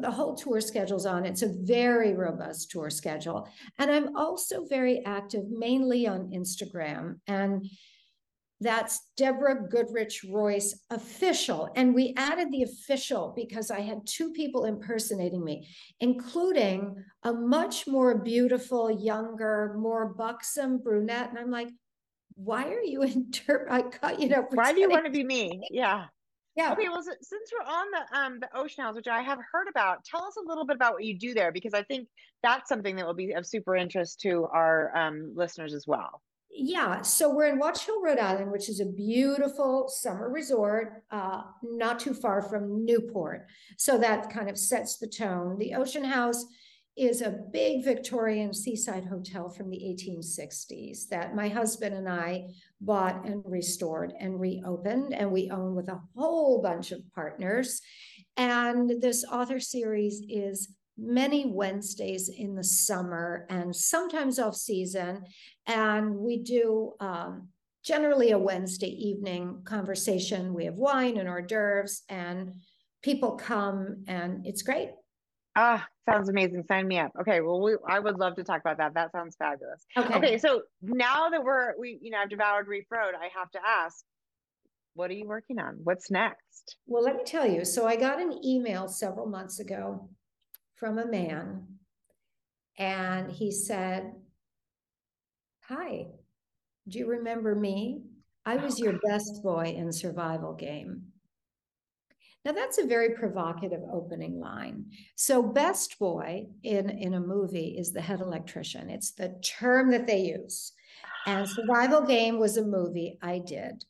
[0.00, 1.24] the whole tour schedule's on.
[1.24, 3.48] It's a very robust tour schedule.
[3.78, 7.20] And I'm also very active mainly on Instagram.
[7.26, 7.66] And
[8.60, 11.68] that's Deborah Goodrich Royce official.
[11.76, 15.68] And we added the official because I had two people impersonating me,
[16.00, 21.28] including a much more beautiful, younger, more buxom brunette.
[21.28, 21.68] And I'm like,
[22.34, 25.68] why are you inter I cut, you know, why do you want to be me?
[25.70, 26.06] Yeah.
[26.56, 26.72] Yeah.
[26.72, 26.88] Okay.
[26.88, 30.24] Well, since we're on the um the ocean house, which I have heard about, tell
[30.24, 32.08] us a little bit about what you do there because I think
[32.42, 36.22] that's something that will be of super interest to our um, listeners as well.
[36.50, 37.02] Yeah.
[37.02, 42.00] So we're in Watch Hill, Rhode Island, which is a beautiful summer resort, uh, not
[42.00, 43.46] too far from Newport.
[43.76, 45.58] So that kind of sets the tone.
[45.58, 46.46] The Ocean House
[46.96, 52.46] is a big Victorian seaside hotel from the 1860s that my husband and I
[52.80, 57.82] bought and restored and reopened, and we own with a whole bunch of partners.
[58.36, 65.24] And this author series is many Wednesdays in the summer and sometimes off season.
[65.66, 67.48] And we do um,
[67.84, 70.54] generally a Wednesday evening conversation.
[70.54, 72.54] We have wine and hors d'oeuvres, and
[73.02, 74.90] people come, and it's great.
[75.54, 76.64] Ah, sounds amazing.
[76.68, 77.12] Sign me up.
[77.20, 78.94] Okay, well, we, I would love to talk about that.
[78.94, 79.84] That sounds fabulous.
[79.96, 80.14] Okay.
[80.14, 83.58] Okay, so now that we're we, you know, I've devoured Reef Road, I have to
[83.66, 84.04] ask,
[84.94, 85.78] what are you working on?
[85.84, 86.76] What's next?
[86.86, 87.64] Well, let me tell you.
[87.64, 90.08] So I got an email several months ago
[90.76, 91.66] from a man,
[92.78, 94.12] and he said,
[95.68, 96.06] "Hi,
[96.88, 98.02] do you remember me?
[98.44, 101.12] I was your best boy in survival game."
[102.46, 104.84] Now that's a very provocative opening line.
[105.16, 108.88] So best boy in, in a movie is the head electrician.
[108.88, 110.70] It's the term that they use.
[111.26, 113.84] And Survival Game was a movie I did.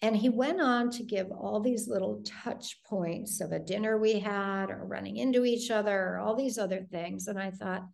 [0.00, 4.20] And he went on to give all these little touch points of a dinner we
[4.20, 7.26] had or running into each other or all these other things.
[7.26, 7.84] And I thought,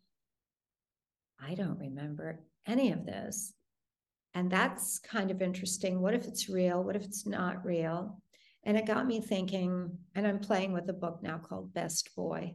[1.43, 3.55] I don't remember any of this.
[4.35, 6.03] And that's kind of interesting.
[6.03, 6.85] What if it's real?
[6.85, 8.21] What if it's not real?
[8.65, 12.55] And it got me thinking, and I'm playing with a book now called Best Boy.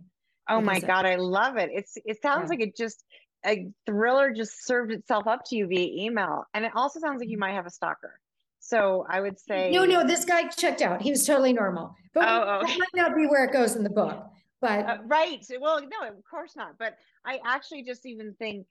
[0.50, 1.70] Oh my God, I, I love it.
[1.72, 2.50] It's it sounds yeah.
[2.50, 3.04] like it just
[3.46, 6.46] a thriller just served itself up to you via email.
[6.54, 7.42] And it also sounds like you mm-hmm.
[7.42, 8.20] might have a stalker.
[8.60, 11.02] So I would say No, no, this guy checked out.
[11.02, 11.96] He was totally normal.
[12.14, 14.26] But oh, that might not be where it goes in the book.
[14.62, 15.46] But uh, right.
[15.62, 16.78] Well, no, of course not.
[16.78, 16.96] But
[17.26, 18.66] I actually just even think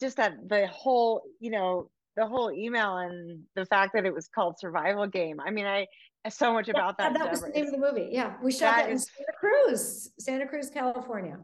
[0.00, 4.28] just that the whole, you know, the whole email and the fact that it was
[4.28, 5.40] called survival game.
[5.40, 5.86] I mean, I
[6.30, 7.18] so much about yeah, that.
[7.18, 8.08] That was the name of the movie.
[8.12, 11.38] Yeah, we shot that, that is, in Santa Cruz, Santa Cruz, California.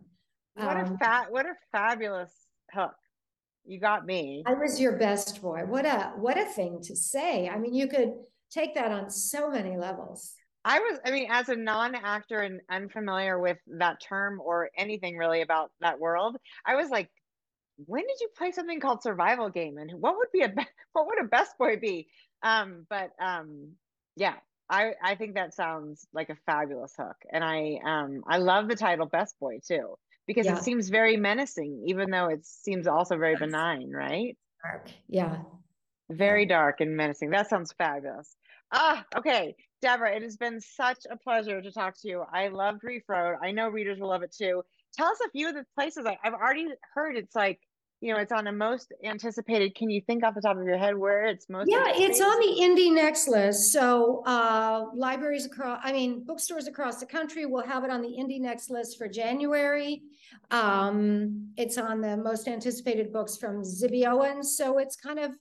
[0.54, 2.32] What um, a fat, what a fabulous
[2.72, 2.94] hook!
[3.64, 4.44] You got me.
[4.46, 5.62] I was your best boy.
[5.66, 7.48] What a what a thing to say.
[7.48, 8.14] I mean, you could
[8.50, 10.34] take that on so many levels.
[10.64, 15.40] I was, I mean, as a non-actor and unfamiliar with that term or anything really
[15.40, 17.08] about that world, I was like,
[17.86, 20.52] when did you play something called survival game and what would be a
[20.92, 22.08] what would a best boy be
[22.42, 23.72] um but um
[24.16, 24.34] yeah
[24.70, 27.16] I, I think that sounds like a fabulous hook.
[27.32, 30.58] And I um I love the title Best Boy too, because yeah.
[30.58, 34.36] it seems very menacing, even though it seems also very benign, right?
[34.62, 34.90] Dark.
[35.08, 35.38] Yeah.
[36.10, 37.30] Very dark and menacing.
[37.30, 38.34] That sounds fabulous.
[38.72, 39.54] Ah, okay.
[39.80, 42.24] Deborah, it has been such a pleasure to talk to you.
[42.32, 43.36] I loved Reef Road.
[43.42, 44.62] I know readers will love it too.
[44.94, 47.60] Tell us a few of the places I, I've already heard it's like
[48.01, 49.74] you know, it's on a most anticipated.
[49.74, 51.68] Can you think off the top of your head where it's most?
[51.68, 53.72] Yeah, it's on the Indie Next list.
[53.72, 58.09] So uh, libraries across, I mean, bookstores across the country will have it on the
[58.09, 60.03] Indie Next list for January.
[60.53, 64.57] Um, it's on the most anticipated books from Zibby Owens.
[64.57, 65.32] So it's kind of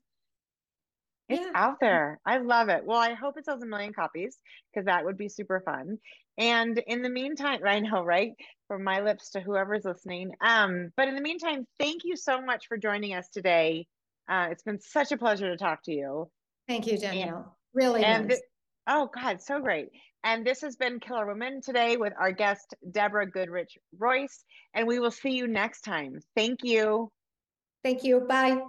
[1.30, 1.51] it's yeah.
[1.53, 2.20] out there.
[2.26, 2.86] I love it.
[2.86, 4.38] Well, I hope it sells a million copies
[4.74, 5.97] because that would be super fun.
[6.38, 8.31] And in the meantime, I know, right?
[8.67, 10.31] From my lips to whoever's listening.
[10.41, 13.88] Um, but in the meantime, thank you so much for joining us today.
[14.29, 16.29] Uh, it's been such a pleasure to talk to you.
[16.67, 17.38] Thank you, Danielle.
[17.38, 18.41] And, really and nice.
[18.88, 19.88] oh God, so great.
[20.23, 24.43] And this has been Killer Women today with our guest, Deborah Goodrich Royce.
[24.73, 26.19] And we will see you next time.
[26.35, 27.09] Thank you.
[27.83, 28.19] Thank you.
[28.19, 28.59] Bye.